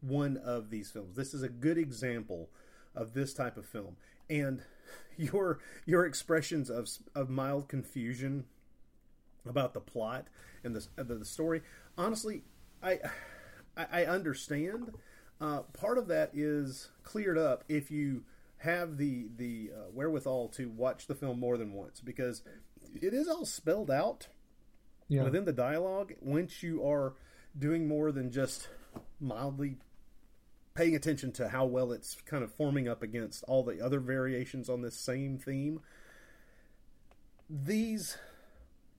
[0.01, 1.17] one of these films.
[1.17, 2.51] This is a good example
[2.95, 3.97] of this type of film.
[4.29, 4.63] And
[5.17, 8.45] your your expressions of of mild confusion
[9.49, 10.27] about the plot
[10.65, 11.63] and the the, the story,
[11.97, 12.45] honestly,
[12.83, 12.99] I
[13.77, 14.93] I, I understand.
[15.41, 18.25] Uh, part of that is cleared up if you
[18.59, 22.43] have the the uh, wherewithal to watch the film more than once because
[23.01, 24.27] it is all spelled out
[25.07, 25.23] Yeah.
[25.23, 27.15] within the dialogue once you are
[27.57, 28.69] doing more than just
[29.21, 29.77] mildly
[30.75, 34.69] paying attention to how well it's kind of forming up against all the other variations
[34.69, 35.81] on this same theme
[37.49, 38.17] these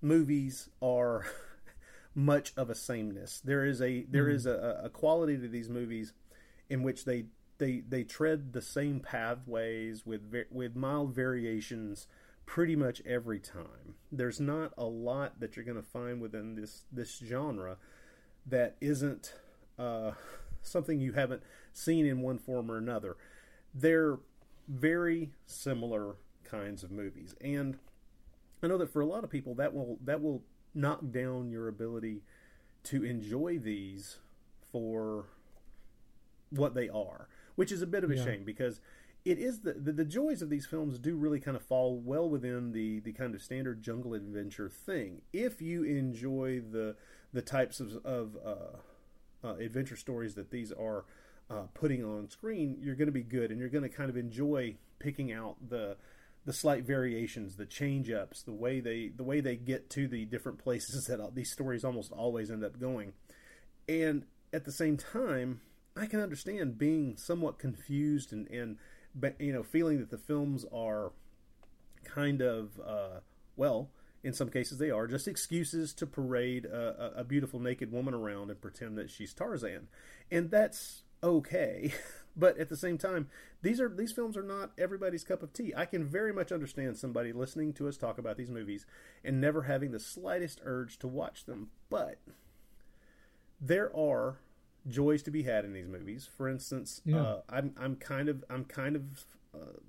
[0.01, 1.25] movies are
[2.15, 6.13] much of a sameness there is a there is a, a quality to these movies
[6.69, 7.25] in which they
[7.59, 10.21] they they tread the same pathways with
[10.51, 12.07] with mild variations
[12.45, 13.93] pretty much every time.
[14.11, 17.77] There's not a lot that you're going to find within this this genre
[18.47, 19.33] that isn't
[19.77, 20.13] uh,
[20.63, 21.43] something you haven't
[21.73, 23.17] seen in one form or another.
[23.71, 24.17] They're
[24.67, 27.77] very similar kinds of movies, and
[28.61, 30.43] I know that for a lot of people that will that will
[30.73, 32.21] knock down your ability
[32.83, 34.17] to enjoy these
[34.71, 35.25] for
[36.49, 38.23] what they are, which is a bit of a Yeah.
[38.23, 38.79] shame because
[39.25, 42.29] it is the, the the joys of these films do really kind of fall well
[42.29, 45.21] within the the kind of standard jungle adventure thing.
[45.33, 46.95] If you enjoy the
[47.33, 51.05] the types of of uh, uh, adventure stories that these are
[51.49, 54.17] uh, putting on screen, you're going to be good, and you're going to kind of
[54.17, 55.97] enjoy picking out the
[56.45, 60.25] the slight variations, the change ups, the way they the way they get to the
[60.25, 63.13] different places that these stories almost always end up going.
[63.87, 65.61] And at the same time,
[65.95, 68.77] I can understand being somewhat confused and and
[69.39, 71.11] you know feeling that the films are
[72.03, 73.19] kind of uh,
[73.55, 73.89] well
[74.23, 78.13] in some cases they are just excuses to parade a, a, a beautiful naked woman
[78.13, 79.87] around and pretend that she's Tarzan,
[80.31, 81.93] and that's okay.
[82.39, 83.27] But at the same time,
[83.61, 85.73] these are these films are not everybody's cup of tea.
[85.75, 88.85] I can very much understand somebody listening to us talk about these movies
[89.23, 91.69] and never having the slightest urge to watch them.
[91.89, 92.19] But
[93.59, 94.37] there are
[94.87, 96.29] joys to be had in these movies.
[96.37, 97.21] For instance, Yeah.
[97.21, 99.79] uh, I'm I'm kind of I'm kind of uh,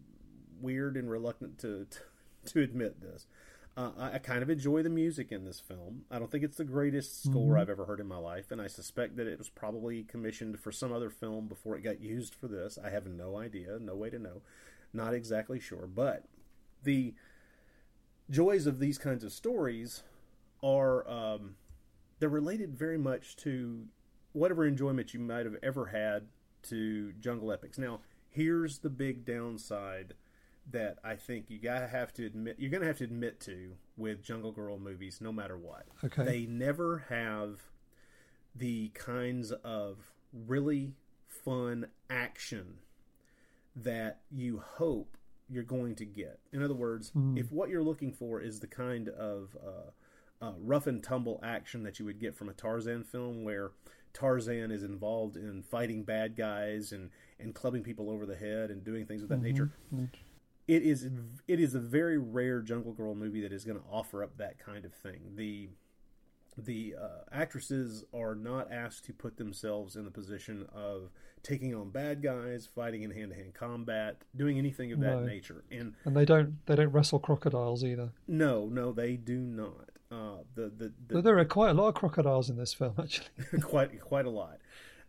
[0.61, 1.98] weird and reluctant to to,
[2.53, 3.26] to admit this.
[3.77, 6.03] Uh, I, I kind of enjoy the music in this film.
[6.11, 8.66] I don't think it's the greatest score I've ever heard in my life, and I
[8.66, 12.49] suspect that it was probably commissioned for some other film before it got used for
[12.49, 12.79] this.
[12.83, 14.43] I have no idea, no way to know,
[14.93, 15.87] not exactly sure.
[15.87, 16.25] But
[16.83, 17.14] the
[18.29, 20.03] joys of these kinds of stories
[20.62, 21.55] are um,
[22.18, 23.87] they're related very much to
[24.33, 26.27] whatever enjoyment you might have ever had
[26.62, 27.79] to jungle epics.
[27.79, 30.14] Now, here's the big downside
[30.73, 34.23] that I think you gotta have to admit you're gonna have to admit to with
[34.23, 35.87] Jungle Girl movies, no matter what.
[36.05, 36.25] Okay.
[36.25, 37.61] They never have
[38.55, 40.95] the kinds of really
[41.27, 42.79] fun action
[43.77, 45.16] that you hope
[45.49, 46.39] you're going to get.
[46.53, 50.87] In other words, if what you're looking for is the kind of uh, uh, rough
[50.87, 53.71] and tumble action that you would get from a Tarzan film, where
[54.12, 58.85] Tarzan is involved in fighting bad guys and, and clubbing people over the head and
[58.85, 59.71] doing things of that nature,
[60.73, 61.09] it is
[61.49, 64.59] it is a very rare Jungle Girl movie that is going to offer up that
[64.59, 65.33] kind of thing.
[65.35, 65.71] The
[66.59, 71.11] the uh, actresses are not asked to put themselves in the position of
[71.43, 75.25] taking on bad guys, fighting in hand to hand combat, doing anything of that No.
[75.25, 75.64] nature.
[75.71, 78.11] And and they don't they don't wrestle crocodiles either.
[78.27, 79.91] no, no, they do not.
[80.12, 83.29] Uh, the the, the there are quite a lot of crocodiles in this film, actually.
[83.61, 84.59] quite quite a lot.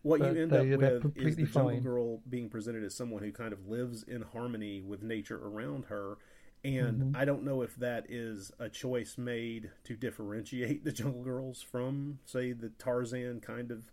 [0.03, 1.81] What But you end they- up with is the Jungle fine.
[1.83, 6.17] Girl being presented as someone who kind of lives in harmony with nature around her.
[6.63, 7.15] And Mm-hmm.
[7.15, 12.19] I don't know if that is a choice made to differentiate the Jungle Girls from,
[12.25, 13.91] say, the Tarzan kind of,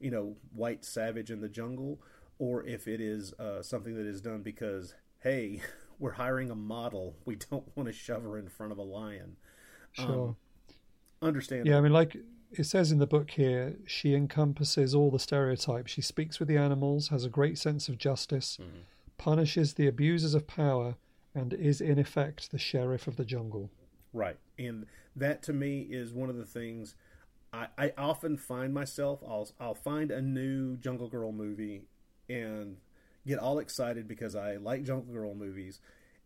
[0.00, 2.00] you know, white savage in the jungle,
[2.38, 5.60] or if it is uh, something that is done because, hey,
[5.98, 7.16] we're hiring a model.
[7.24, 9.36] We don't want to shove her in front of a lion.
[9.92, 10.36] Sure.
[11.22, 11.66] understand.
[11.66, 12.16] yeah, I mean, like
[12.52, 15.90] it says in the book here, she encompasses all the stereotypes.
[15.92, 18.78] She speaks with the animals, has a great sense of justice, Mm-hmm.
[19.18, 20.96] punishes the abusers of power,
[21.34, 23.70] and is in effect the sheriff of the jungle.
[24.12, 24.38] Right.
[24.58, 26.94] And that to me is one of the things
[27.52, 31.82] I, I often find myself I'll I'll find a new Jungle Girl movie
[32.28, 32.78] and
[33.26, 35.80] get all excited because I like Jungle Girl movies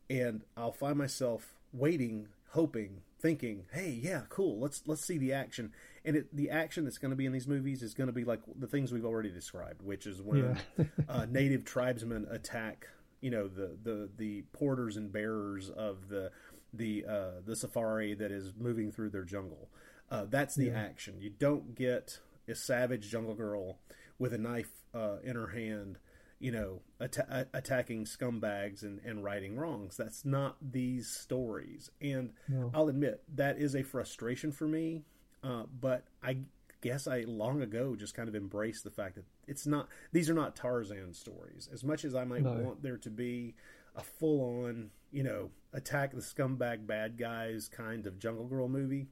[0.08, 4.58] and I'll find myself waiting, hoping, thinking, "Hey, yeah, cool.
[4.58, 5.72] Let's let's see the action."
[6.04, 8.24] And it, the action that's going to be in these movies is going to be
[8.24, 10.84] like the things we've already described, which is when Yeah.
[11.08, 12.88] uh, native tribesmen attack,
[13.20, 16.30] you know, the the the porters and bearers of the
[16.72, 19.68] the uh, the safari that is moving through their jungle.
[20.10, 21.20] Uh, that's the action.
[21.20, 22.18] You don't get
[22.48, 23.78] a savage jungle girl
[24.18, 25.98] with a knife uh, in her hand,
[26.40, 29.96] you know, atta- a- attacking scumbags and, and righting wrongs.
[29.96, 31.90] That's not these stories.
[32.00, 32.32] And
[32.74, 35.02] I'll admit that is a frustration for me.
[35.44, 36.38] Uh, but I
[36.80, 39.88] guess I long ago just kind of embraced the fact that it's not.
[40.12, 41.68] These are not Tarzan stories.
[41.72, 42.52] As much as I might No.
[42.54, 43.54] want there to be
[43.94, 49.08] a full on, you know, attack the scumbag bad guys kind of Jungle Girl movie.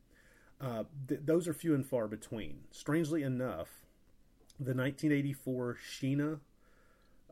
[0.61, 2.61] Uh, th- those are few and far between.
[2.70, 3.87] Strangely enough,
[4.59, 6.41] the 1984 Sheena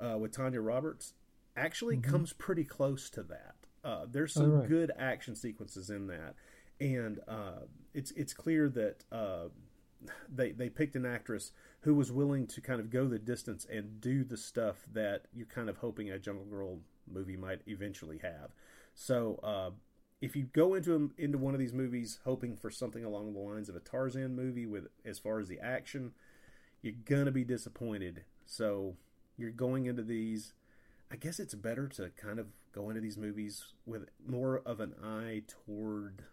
[0.00, 1.14] uh, with Tanya Roberts
[1.56, 3.54] actually comes pretty close to that.
[3.84, 4.68] Uh, there's some Oh, right.
[4.68, 6.34] good action sequences in that,
[6.80, 7.60] and uh,
[7.94, 9.48] it's it's clear that uh,
[10.28, 14.00] they they picked an actress who was willing to kind of go the distance and
[14.00, 16.80] do the stuff that you're kind of hoping a Jungle Girl
[17.10, 18.50] movie might eventually have.
[18.94, 19.70] So uh,
[20.20, 23.68] if you go into into one of these movies hoping for something along the lines
[23.68, 26.12] of a Tarzan movie with as far as the action,
[26.82, 28.24] you're gonna be disappointed.
[28.44, 28.96] So
[29.36, 30.52] you're going into these.
[31.10, 34.94] I guess it's better to kind of go into these movies with more of an
[35.02, 36.24] eye toward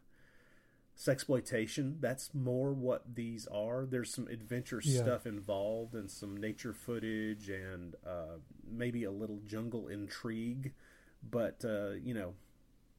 [0.97, 1.99] sexploitation.
[2.01, 3.86] That's more what these are.
[3.86, 5.01] There's some adventure Yeah.
[5.01, 8.38] stuff involved and some nature footage and uh,
[8.70, 10.74] maybe a little jungle intrigue.
[11.30, 12.34] But uh, you know,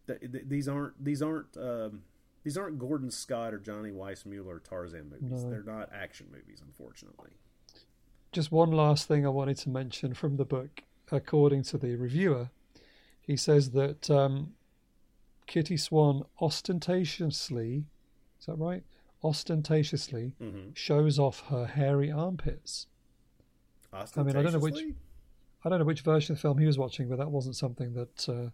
[0.06, 2.02] th- th- these aren't these aren't um,
[2.42, 5.44] these aren't Gordon Scott or Johnny Weissmuller Tarzan movies.
[5.44, 5.50] No.
[5.50, 7.32] They're not action movies, unfortunately.
[8.34, 10.82] Just one last thing I wanted to mention from the book.
[11.12, 12.48] According to the reviewer,
[13.20, 14.54] he says that um,
[15.46, 17.84] Kitty Swan ostentatiously,
[18.40, 18.82] is that right?
[19.22, 20.70] Ostentatiously Mm-hmm.
[20.74, 22.88] shows off her hairy armpits.
[23.92, 24.82] I mean, I don't know which-
[25.64, 27.94] I don't know which version of the film he was watching, but that wasn't something
[27.94, 28.50] that uh,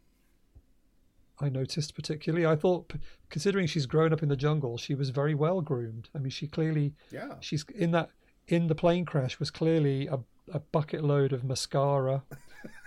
[1.45, 2.45] I noticed particularly.
[2.47, 2.93] I thought,
[3.31, 6.09] considering she's grown up in the jungle, she was very well groomed.
[6.15, 7.37] I mean, she clearly, Yeah.
[7.41, 8.11] she's in that
[8.51, 10.19] in the plane crash was clearly a,
[10.53, 12.25] a bucket load of mascara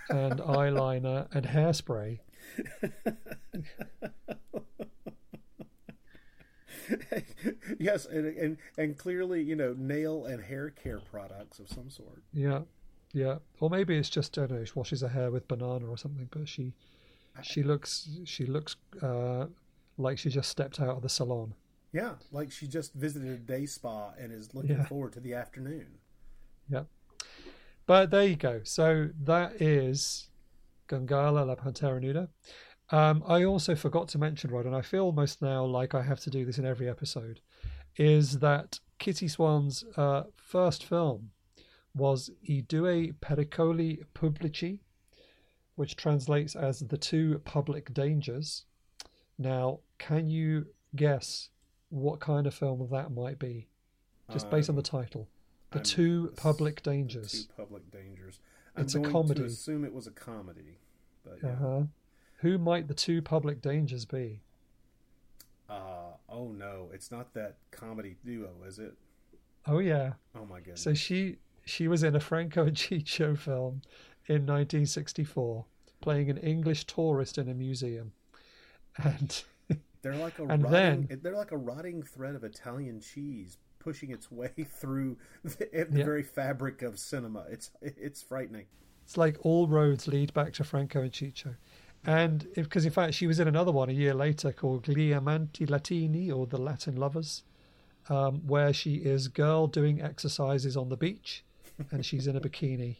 [0.08, 2.20] and eyeliner and hairspray.
[7.78, 12.22] yes, and, and and clearly, you know, nail and hair care products of some sort.
[12.32, 12.60] Yeah,
[13.12, 13.38] yeah.
[13.60, 14.64] Or maybe it's just I don't know.
[14.64, 16.74] She washes her hair with banana or something, but she
[17.42, 19.46] she looks she looks uh,
[19.96, 21.54] like she just stepped out of the salon.
[21.94, 24.84] Yeah, like she just visited a day spa and is looking Yeah.
[24.86, 25.86] forward to the afternoon.
[26.68, 26.84] Yeah.
[27.86, 28.62] But there you go.
[28.64, 30.28] So that is
[30.88, 32.28] Gungala La Pantera Nuda.
[32.90, 36.20] Um, I also forgot to mention, Rod, and I feel almost now like I have
[36.20, 37.40] to do this in every episode,
[37.96, 41.30] is that Kitty Swan's uh, first film
[41.94, 44.80] was I Due Pericoli Pubblici,
[45.76, 48.64] which translates as The Two Public Dangers.
[49.38, 50.66] Now, can you
[50.96, 51.50] guess
[51.90, 53.68] what kind of film that might be?
[54.32, 55.28] Just based on the title.
[55.70, 57.46] The I'm- Two Public Dangers.
[57.46, 58.40] Two public dangers.
[58.76, 59.40] It's a I'm going comedy.
[59.40, 60.78] To assume it was a comedy,
[61.24, 61.50] but yeah.
[61.50, 61.82] Uh-huh.
[62.38, 64.40] Who might the two public dangers be?
[65.68, 68.94] Uh, oh no, it's not that comedy duo, is it?
[69.66, 70.14] Oh yeah.
[70.34, 70.82] Oh my goodness.
[70.82, 73.82] So she she was in a Franco and Ciccio film
[74.26, 75.64] in 1964,
[76.00, 78.12] playing an English tourist in a museum,
[78.96, 79.42] and
[80.04, 84.10] they're like a and rotting, then- they're like a rotting thread of Italian cheese pushing
[84.12, 86.04] its way through the, the Yeah.
[86.04, 87.44] very fabric of cinema.
[87.50, 88.66] It's it's frightening.
[89.02, 91.56] it's like all roads lead back to Franco and Ciccio.
[92.06, 95.66] And because in fact she was in another one a year later called Gli Amanti
[95.68, 97.42] Latini or the Latin Lovers,
[98.10, 101.42] um, where she is girl doing exercises on the beach,
[101.90, 102.96] and she's in a bikini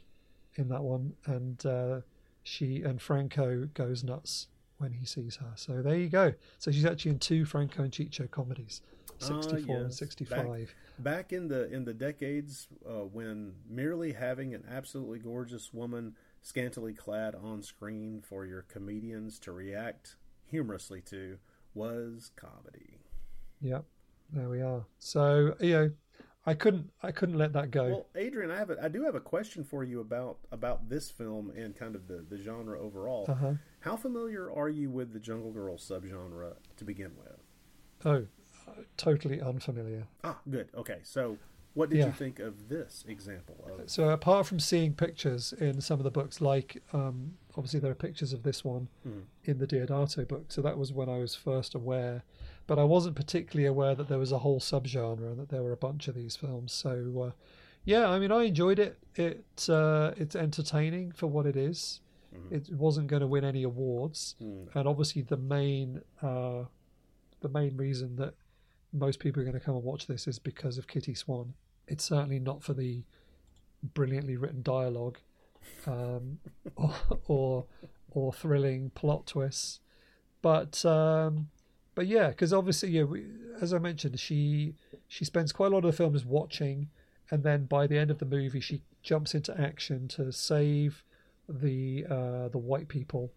[0.57, 2.01] in that one, and uh,
[2.43, 4.47] she and Franco goes nuts
[4.79, 5.53] when he sees her.
[5.57, 6.35] So there you go.
[6.59, 8.83] So she's actually in two Franco and Ciccio comedies,
[9.23, 9.99] Ah, sixty-four and yes.
[9.99, 10.75] sixty-five.
[10.99, 16.15] Back, back in the in the decades uh, when merely having an absolutely gorgeous woman
[16.43, 20.17] scantily clad on screen for your comedians to react
[20.47, 21.39] humorously to
[21.75, 22.99] was comedy.
[23.61, 23.85] Yep,
[24.33, 24.85] there we are.
[24.99, 25.91] So you know,
[26.47, 27.85] I couldn't I couldn't let that go.
[27.89, 31.11] Well, Adrian, I have a, I do have a question for you about about this
[31.11, 33.25] film and kind of the, the genre overall.
[33.29, 33.55] Uh-huh.
[33.81, 37.39] How familiar are you with the Jungle Girl subgenre to begin with?
[38.05, 38.27] Oh,
[38.69, 40.07] uh, totally unfamiliar.
[40.23, 40.69] Ah, good.
[40.75, 41.39] Okay, so
[41.73, 42.07] what did Yeah.
[42.07, 43.89] you think of this example of?
[43.91, 47.95] So apart from seeing pictures in some of the books, like um, obviously there are
[47.97, 48.89] pictures of this one
[49.45, 52.23] in the Deodato book, so that was when I was first aware.
[52.67, 55.73] But I wasn't particularly aware that there was a whole subgenre and that there were
[55.73, 56.73] a bunch of these films.
[56.73, 57.31] So uh,
[57.85, 58.99] yeah, I mean, I enjoyed it.
[59.15, 62.01] It uh, it's entertaining for what it is.
[62.51, 64.35] It wasn't going to win any awards,
[64.75, 66.65] and obviously the main uh,
[67.41, 68.35] the main reason that
[68.93, 71.55] most people are going to come and watch this is because of Kitty Swan.
[71.87, 73.03] It's certainly not for the
[73.93, 75.19] brilliantly written dialogue
[75.87, 76.39] um,
[76.77, 76.95] or,
[77.27, 77.65] or
[78.11, 79.81] or thrilling plot twists,
[80.43, 81.49] but um,
[81.95, 83.27] but yeah, because obviously, yeah, we,
[83.61, 84.75] as I mentioned, she
[85.09, 86.89] she spends quite a lot of the film just watching,
[87.31, 91.05] and then by the end of the movie, she jumps into action to save
[91.49, 93.33] the uh, the white people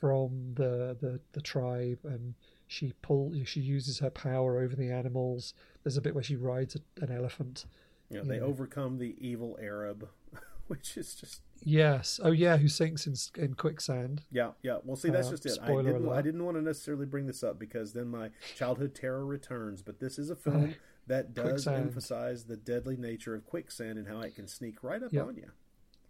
[0.00, 2.34] from the, the the tribe, and
[2.66, 5.54] she pull she uses her power over the animals.
[5.82, 7.64] There's a bit where she rides a, an elephant.
[8.10, 8.42] Know, they Yeah.
[8.42, 10.08] overcome the evil Arab,
[10.66, 12.20] which is just Yes.
[12.22, 14.22] Oh yeah, who sinks in in quicksand.
[14.30, 14.78] yeah, yeah.
[14.84, 15.58] Well, see, that's Uh, just it.
[15.62, 19.24] I didn't, I didn't want to necessarily bring this up because then my childhood terror
[19.26, 19.82] returns.
[19.82, 20.74] But this is a film
[21.06, 21.82] that does Quicksand.
[21.88, 25.22] emphasize the deadly nature of quicksand and how it can sneak right up Yeah.
[25.22, 25.50] on you.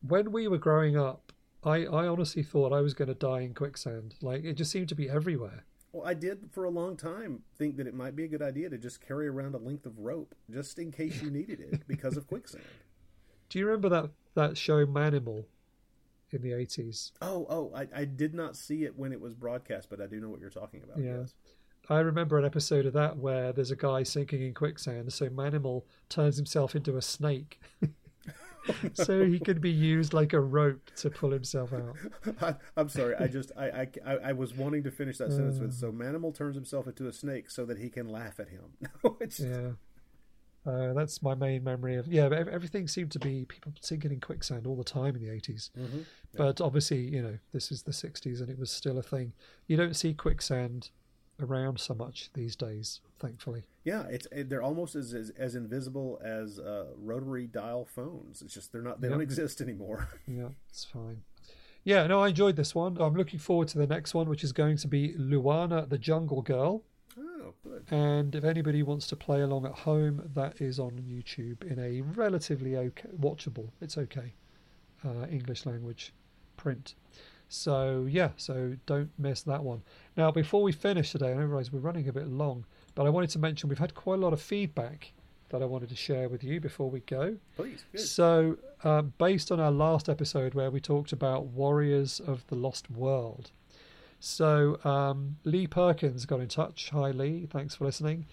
[0.06, 1.32] When we were growing up,
[1.64, 4.14] I, I honestly thought I was going to die in quicksand.
[4.22, 5.64] Like it just seemed to be everywhere.
[5.92, 8.68] Well, I did for a long time think that it might be a good idea
[8.70, 12.16] to just carry around a length of rope just in case you needed it because
[12.16, 12.62] of quicksand.
[13.48, 15.44] Do you remember that that show Manimal
[16.30, 17.12] in the eighties?
[17.22, 20.20] Oh, oh, I, I did not see it when it was broadcast, but I do
[20.20, 20.98] know what you're talking about.
[20.98, 21.18] Yeah.
[21.20, 21.34] Yes.
[21.90, 25.84] I remember an episode of that where there's a guy sinking in quicksand, so Manimal
[26.10, 27.58] turns himself into a snake.
[28.92, 31.96] so he can be used like a rope to pull himself out.
[32.42, 33.14] I, I'm sorry.
[33.18, 35.74] I just I, I I was wanting to finish that sentence with Uh.
[35.74, 38.64] so Manimal turns himself into a snake so that he can laugh at him.
[39.04, 39.70] No, Yeah.
[40.66, 42.28] Uh, that's my main memory of yeah.
[42.28, 45.70] But everything seemed to be people sinking in quicksand all the time in the 80s
[45.78, 46.04] Mhm.
[46.36, 49.32] But obviously, you know, this is the '60s and it was still a thing.
[49.66, 50.90] You don't see quicksand
[51.40, 53.62] around so much these days, thankfully.
[53.84, 54.02] yeah.
[54.08, 58.42] It's it, they're almost as, as as invisible as uh, rotary dial phones.
[58.42, 60.08] It's just they're not they don't exist anymore.
[60.26, 61.22] Yeah, it's fine.
[61.84, 62.98] Yeah, no, I enjoyed this one.
[63.00, 66.42] I'm looking forward to the next one, which is going to be Luana the Jungle
[66.42, 66.82] Girl.
[67.48, 67.84] Oh, good.
[67.90, 72.00] And if anybody wants to play along at home, that is on YouTube in a
[72.00, 73.70] relatively okay, watchable.
[73.80, 74.34] It's okay,
[75.04, 76.12] uh, English language
[76.56, 76.94] print.
[77.48, 79.82] So yeah, so don't miss that one.
[80.16, 83.30] Now, before we finish today, I realise we're running a bit long, but I wanted
[83.30, 85.12] to mention we've had quite a lot of feedback
[85.48, 87.38] that I wanted to share with you before we go.
[87.56, 88.00] Please, good.
[88.02, 92.90] So, uh, based on our last episode where we talked about Warriors of the Lost
[92.90, 93.50] World,
[94.20, 96.90] so um, Lee Perkins got in touch.
[96.90, 97.46] Hi, Lee.
[97.46, 98.26] Thanks for listening.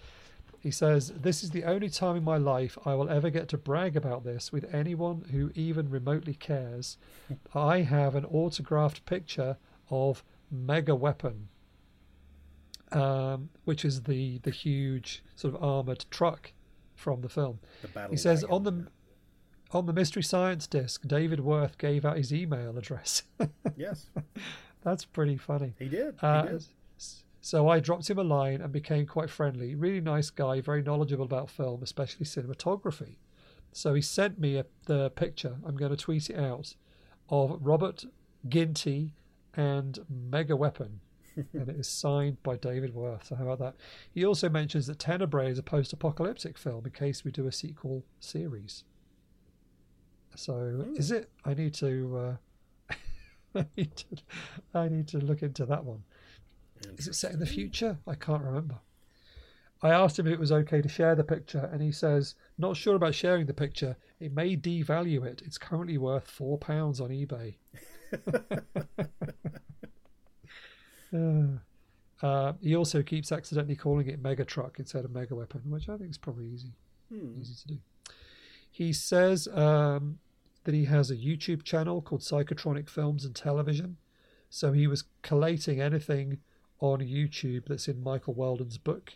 [0.60, 3.58] He says, This is the only time in my life I will ever get to
[3.58, 6.98] brag about this with anyone who even remotely cares.
[7.54, 9.56] I have an autographed picture
[9.90, 11.48] of Mega Weapon,
[12.90, 16.52] um, which is the, the huge sort of armored truck
[16.96, 17.60] from the film.
[17.82, 18.10] The battle.
[18.10, 18.86] He says on the
[19.72, 23.24] on the Mystery Science disc, David Worth gave out his email address.
[23.76, 24.06] yes,
[24.86, 25.74] That's pretty funny.
[25.80, 26.14] he did.
[26.20, 26.64] He Uh, did.
[27.40, 29.74] so I dropped him a line and became quite friendly.
[29.74, 33.16] Really nice guy, very knowledgeable about film, especially cinematography.
[33.72, 35.56] So he sent me a, the picture.
[35.66, 36.76] I'm going to tweet it out
[37.28, 38.04] of Robert
[38.48, 39.12] Ginty
[39.54, 41.00] and Mega Weapon.
[41.52, 43.24] and it is signed by David Worth.
[43.26, 43.74] So how about that?
[44.12, 48.04] He also mentions that Tenebrae is a post-apocalyptic film in case we do a sequel
[48.20, 48.84] series.
[50.36, 51.28] So is it?
[51.44, 52.16] I need to.
[52.16, 52.36] Uh,
[53.60, 54.06] I need to.
[54.74, 56.02] I need to look into that one.
[56.98, 57.98] Is it set in the future?
[58.06, 58.76] I can't remember.
[59.82, 62.76] I asked him if it was okay to share the picture, and he says, "Not
[62.76, 63.96] sure about sharing the picture.
[64.20, 65.42] It may devalue it.
[65.44, 67.56] It's currently worth four pounds on eBay."
[71.14, 71.58] Uh,
[72.20, 75.96] uh, he also keeps accidentally calling it Mega Truck instead of Mega Weapon, which I
[75.96, 76.72] think is probably easy,
[77.12, 77.78] easy to do.
[78.70, 80.18] He says um,
[80.66, 83.96] that he has a YouTube channel called Psychotronic Films and Television.
[84.50, 86.38] So he was collating anything
[86.80, 89.12] on YouTube that's in Michael Weldon's book.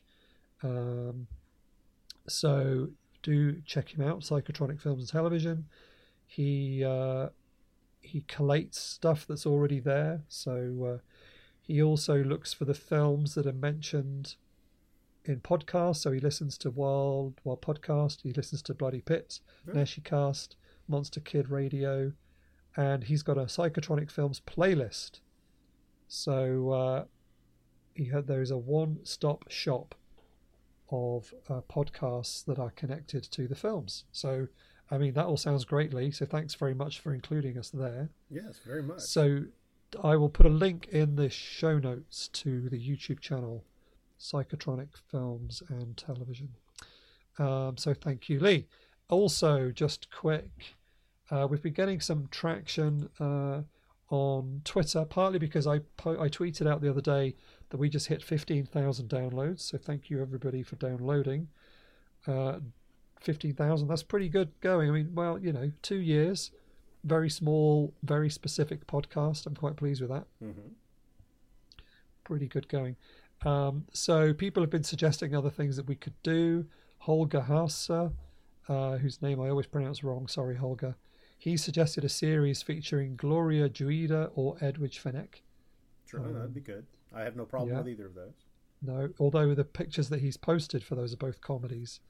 [0.62, 1.26] Um,
[2.28, 2.88] so
[3.22, 5.66] do check him out, Psychotronic Films and Television.
[6.24, 7.30] He uh,
[8.00, 10.22] he collates stuff that's already there.
[10.28, 10.98] So uh,
[11.60, 14.36] he also looks for the films that are mentioned
[15.24, 15.96] in podcasts.
[15.96, 18.18] So he listens to Wild Wild Podcast.
[18.22, 20.54] He listens to Bloody Pit, Naschy Cast,
[20.90, 22.12] Monster Kid Radio,
[22.76, 25.20] and he's got a Psychotronic Films playlist.
[26.08, 27.04] So uh,
[27.94, 29.94] he there is a one-stop shop
[30.90, 34.04] of uh, podcasts that are connected to the films.
[34.12, 34.48] So
[34.90, 36.10] I mean that all sounds great, Lee.
[36.10, 38.10] So thanks very much for including us there.
[38.28, 39.00] Yes, very much.
[39.00, 39.44] So
[40.02, 43.64] I will put a link in the show notes to the YouTube channel,
[44.18, 46.50] Psychotronic Films and Television.
[47.38, 48.66] Um, so thank you, Lee.
[49.08, 50.76] Also, just quick,
[51.30, 53.62] uh, we've been getting some traction uh,
[54.08, 57.36] on Twitter, partly because I po- I tweeted out the other day
[57.70, 59.60] that we just hit 15,000 downloads.
[59.60, 61.48] So thank you everybody for downloading.
[62.26, 62.58] Uh,
[63.20, 64.88] 15,000, that's pretty good going.
[64.88, 66.50] I mean, well, you know, two years
[67.04, 69.46] very small, very specific podcast.
[69.46, 70.26] I'm quite pleased with that.
[70.42, 70.72] Mhm.
[72.24, 72.96] Pretty good going.
[73.42, 76.66] Um, so people have been suggesting other things that we could do.
[76.98, 78.12] Holger Hauser,
[78.68, 80.94] uh, whose name I always pronounce wrong, sorry Holger,
[81.40, 85.40] he suggested a series featuring Gloria Guida or Edwidge Fenech.
[86.06, 86.84] Sure, that'd be good.
[87.14, 87.82] I have no problem Um, yeah.
[87.82, 88.34] with either of those.
[88.82, 92.00] No, although the pictures that he's posted for those are both comedies.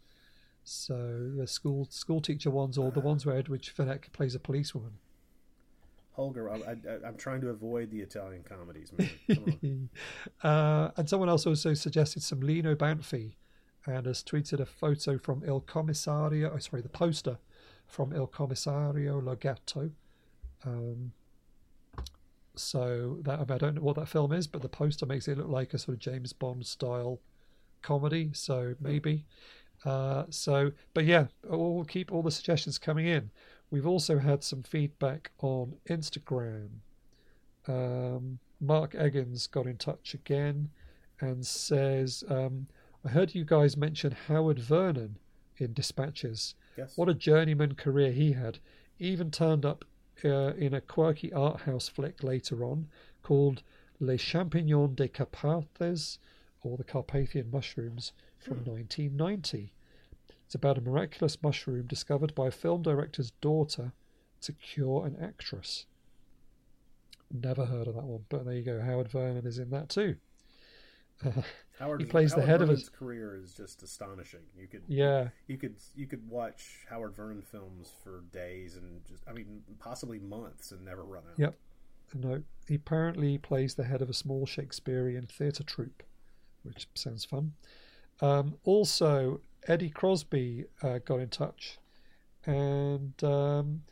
[0.64, 4.94] So the school school teacher ones or the ones where Edwidge Fenech plays a policewoman.
[6.14, 8.92] Holger, I, I, I'm trying to avoid the Italian comedies,
[9.28, 9.88] man.
[10.42, 13.34] Uh, and someone else also suggested some Lino Banfi
[13.86, 16.50] and has tweeted a photo from Il Commissario.
[16.52, 17.38] Oh, sorry, the poster
[17.90, 19.90] from Il Commissario Lo Gatto.
[20.64, 21.12] Um,
[22.56, 25.28] so that I, mean, I don't know what that film is, but the poster makes
[25.28, 27.20] it look like a sort of James Bond style
[27.82, 28.30] comedy.
[28.32, 29.24] So maybe.
[29.84, 33.30] Uh, so, but yeah, we'll keep all the suggestions coming in.
[33.70, 36.68] We've also had some feedback on Instagram.
[37.66, 40.68] Um, Mark Eggins got in touch again
[41.20, 42.66] and says, um,
[43.04, 45.16] I heard you guys mention Howard Vernon
[45.56, 46.54] in Dispatches.
[46.76, 46.96] Yes.
[46.96, 48.58] What a journeyman career he had.
[48.98, 49.84] Even turned up
[50.24, 52.88] uh, in a quirky art house flick later on
[53.22, 53.62] called
[53.98, 56.18] Les Champignons des Carpathes,
[56.62, 59.72] or the Carpathian Mushrooms, from 1990.
[60.44, 63.92] It's about a miraculous mushroom discovered by a film director's daughter
[64.40, 65.86] to cure an actress.
[67.30, 68.80] Never heard of that one, but there you go.
[68.80, 70.16] Howard Vernon is in that too.
[71.80, 74.40] Howard, he plays the Howard head of Vernon's a- career is just astonishing.
[74.56, 79.24] You could Yeah, you could you could watch Howard Vernon films for days and just
[79.26, 81.38] I mean possibly months and never run out.
[81.38, 81.54] Yep.
[82.12, 86.02] No, he apparently plays the head of a small Shakespearean theatre troupe,
[86.64, 87.54] which sounds fun.
[88.20, 91.78] Um, also, Eddie Crosby uh, got in touch
[92.44, 93.82] and um,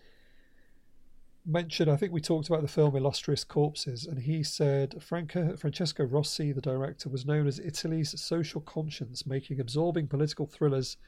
[1.49, 6.05] mentioned, I think we talked about the film Illustrious Corpses, and he said Franca, Francesco
[6.05, 10.99] Rosi, the director, was known as Italy's social conscience, making absorbing political thrillers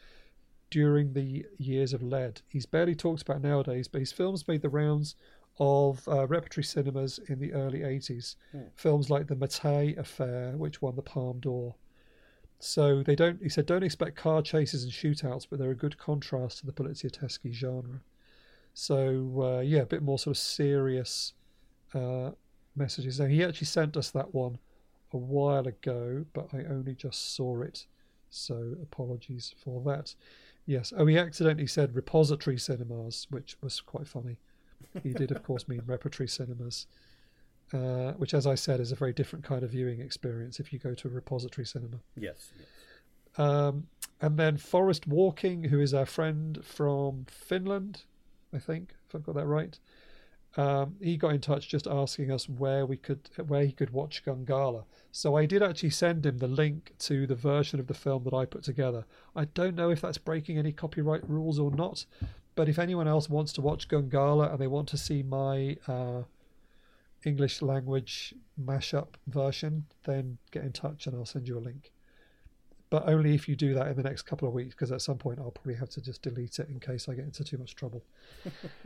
[0.71, 2.41] during the years of lead.
[2.49, 5.15] He's barely talked about nowadays, but his films made the rounds
[5.59, 8.37] of uh, repertory cinemas in the early 80s.
[8.75, 11.75] Films like The Mattei Affair, which won the Palme d'Or.
[12.61, 15.99] So they don't, he said, don't expect car chases and shootouts, but they're a good
[15.99, 18.01] contrast to the poliziotteschi genre.
[18.75, 21.35] So uh, yeah, a bit more sort of serious
[21.95, 22.31] uh,
[22.77, 23.21] messages.
[23.21, 24.59] Now he actually sent us that one
[25.13, 27.87] a while ago, but I only just saw it,
[28.31, 30.15] so apologies for that.
[30.67, 30.93] Yes.
[30.97, 34.37] Oh, he accidentally said repository cinemas, which was quite funny.
[35.03, 36.87] He did, of course, mean repertory cinemas,
[37.73, 40.79] uh, which, as I said, is a very different kind of viewing experience if you
[40.79, 41.99] go to a repository cinema.
[42.17, 42.53] Yes.
[42.57, 42.69] yes.
[43.37, 43.89] Um,
[44.21, 48.05] and then Forest Walking, who is our friend from Finland,
[48.52, 49.78] I think, if I've got that right.
[50.56, 54.24] Um, he got in touch just asking us where we could, where he could watch
[54.24, 54.85] Gungala.
[55.12, 58.35] So I did actually send him the link to the version of the film that
[58.35, 59.05] I put together.
[59.36, 62.05] I don't know if that's breaking any copyright rules or not,
[62.56, 66.22] but if anyone else wants to watch Gungala and they want to see my uh,
[67.24, 71.93] English language mashup version, then get in touch and I'll send you a link
[72.91, 75.17] but only if you do that in the next couple of weeks because at some
[75.17, 77.77] point I'll probably have to just delete it in case I get into too much
[77.77, 78.03] trouble.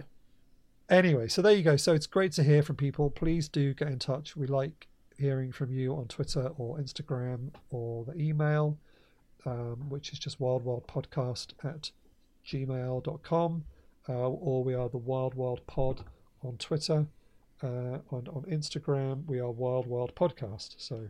[0.91, 1.77] anyway, so there you go.
[1.77, 3.11] So it's great to hear from people.
[3.11, 4.37] Please do get in touch.
[4.37, 4.87] We like
[5.19, 8.77] hearing from you on Twitter or Instagram or the email,
[9.47, 11.91] um, which is just wildwildpodcast at
[12.47, 13.65] gmail.com.
[14.07, 16.05] Uh, or we are the Wild Wild Pod
[16.43, 17.07] on Twitter.
[17.63, 20.75] Uh, and on Instagram, we are Wild Wild Podcast.
[20.77, 21.09] So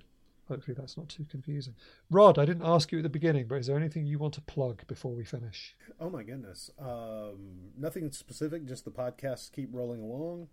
[0.49, 1.75] Hopefully that's not too confusing.
[2.11, 4.41] Rod, I didn't ask you at the beginning, but is there anything you want to
[4.43, 5.75] plug before we finish?
[5.99, 6.71] Oh my goodness.
[6.79, 8.66] Um, nothing specific.
[8.66, 10.49] Just the podcasts keep rolling along.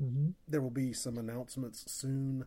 [0.00, 0.30] Mm-hmm.
[0.46, 2.44] There will be some announcements soon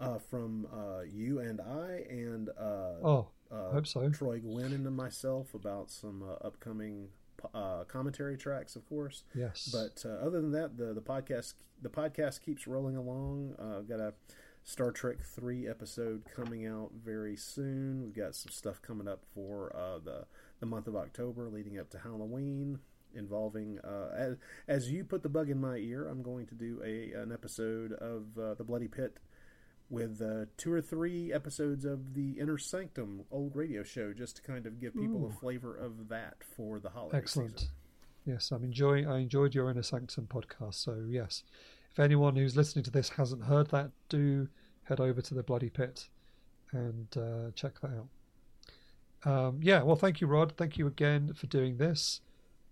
[0.00, 4.08] uh, from uh, you and I and uh, Oh, uh, I hope so.
[4.10, 7.08] Troy Guinn and myself about some uh, upcoming
[7.54, 9.24] uh, commentary tracks, of course.
[9.34, 9.68] Yes.
[9.72, 13.54] But uh, other than that, the the podcast the podcast keeps rolling along.
[13.58, 14.14] Uh, I've got a
[14.64, 18.02] Star Trek three episode coming out very soon.
[18.02, 20.26] We've got some stuff coming up for uh, the
[20.60, 22.80] the month of October, leading up to Halloween,
[23.14, 24.36] involving uh, as
[24.66, 26.06] as you put the bug in my ear.
[26.06, 29.18] I'm going to do a an episode of uh, the Bloody Pit
[29.90, 34.42] with uh, two or three episodes of the Inner Sanctum old radio show, just to
[34.42, 37.60] kind of give people a flavor of that for the holiday Excellent.
[37.60, 37.74] season.
[38.26, 39.06] Yes, I'm enjoying.
[39.08, 40.74] I enjoyed your Inner Sanctum podcast.
[40.74, 41.42] So yes,
[41.92, 44.48] if anyone who's listening to this hasn't heard that, do
[44.84, 46.08] head over to the Bloody Pit
[46.72, 48.08] and uh, check that out.
[49.24, 50.52] Um, yeah, well, thank you, Rod.
[50.56, 52.20] Thank you again for doing this.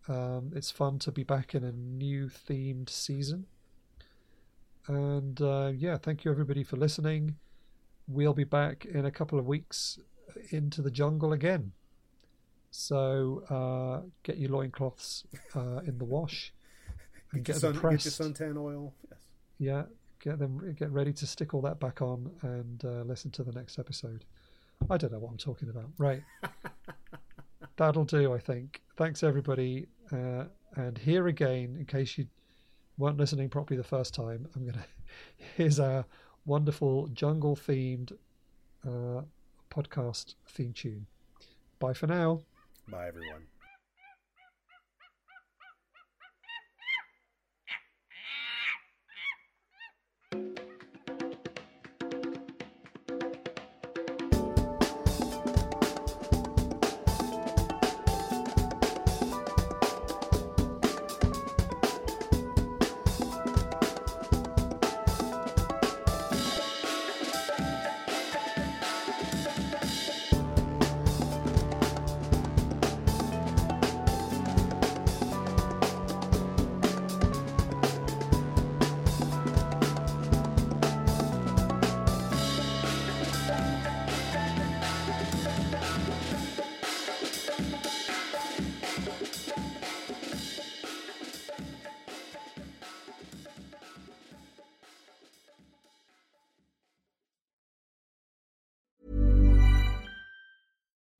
[0.08, 3.46] Um, it's fun to be back in a new themed season.
[4.86, 7.36] And uh, yeah, thank you everybody for listening.
[8.06, 9.98] We'll be back in a couple of weeks
[10.50, 11.72] into the jungle again.
[12.70, 15.24] So uh, get your loincloths
[15.54, 16.52] uh, in the wash
[17.34, 18.94] Get, get, sun, get suntan oil.
[19.10, 19.20] Yes.
[19.58, 19.82] Yeah,
[20.20, 23.52] get them get ready to stick all that back on and uh, listen to the
[23.52, 24.24] next episode.
[24.90, 25.86] I don't know what I'm talking about.
[25.98, 26.22] Right.
[27.76, 28.82] That'll do, I think.
[28.96, 29.86] Thanks everybody.
[30.12, 30.44] Uh,
[30.76, 32.26] and here again, in case you
[32.98, 34.84] weren't listening properly the first time, I'm gonna
[35.56, 36.04] here's our
[36.44, 38.12] wonderful jungle themed
[38.86, 39.22] uh,
[39.70, 41.06] podcast theme tune.
[41.78, 42.40] Bye for now.
[42.88, 43.46] Bye, everyone.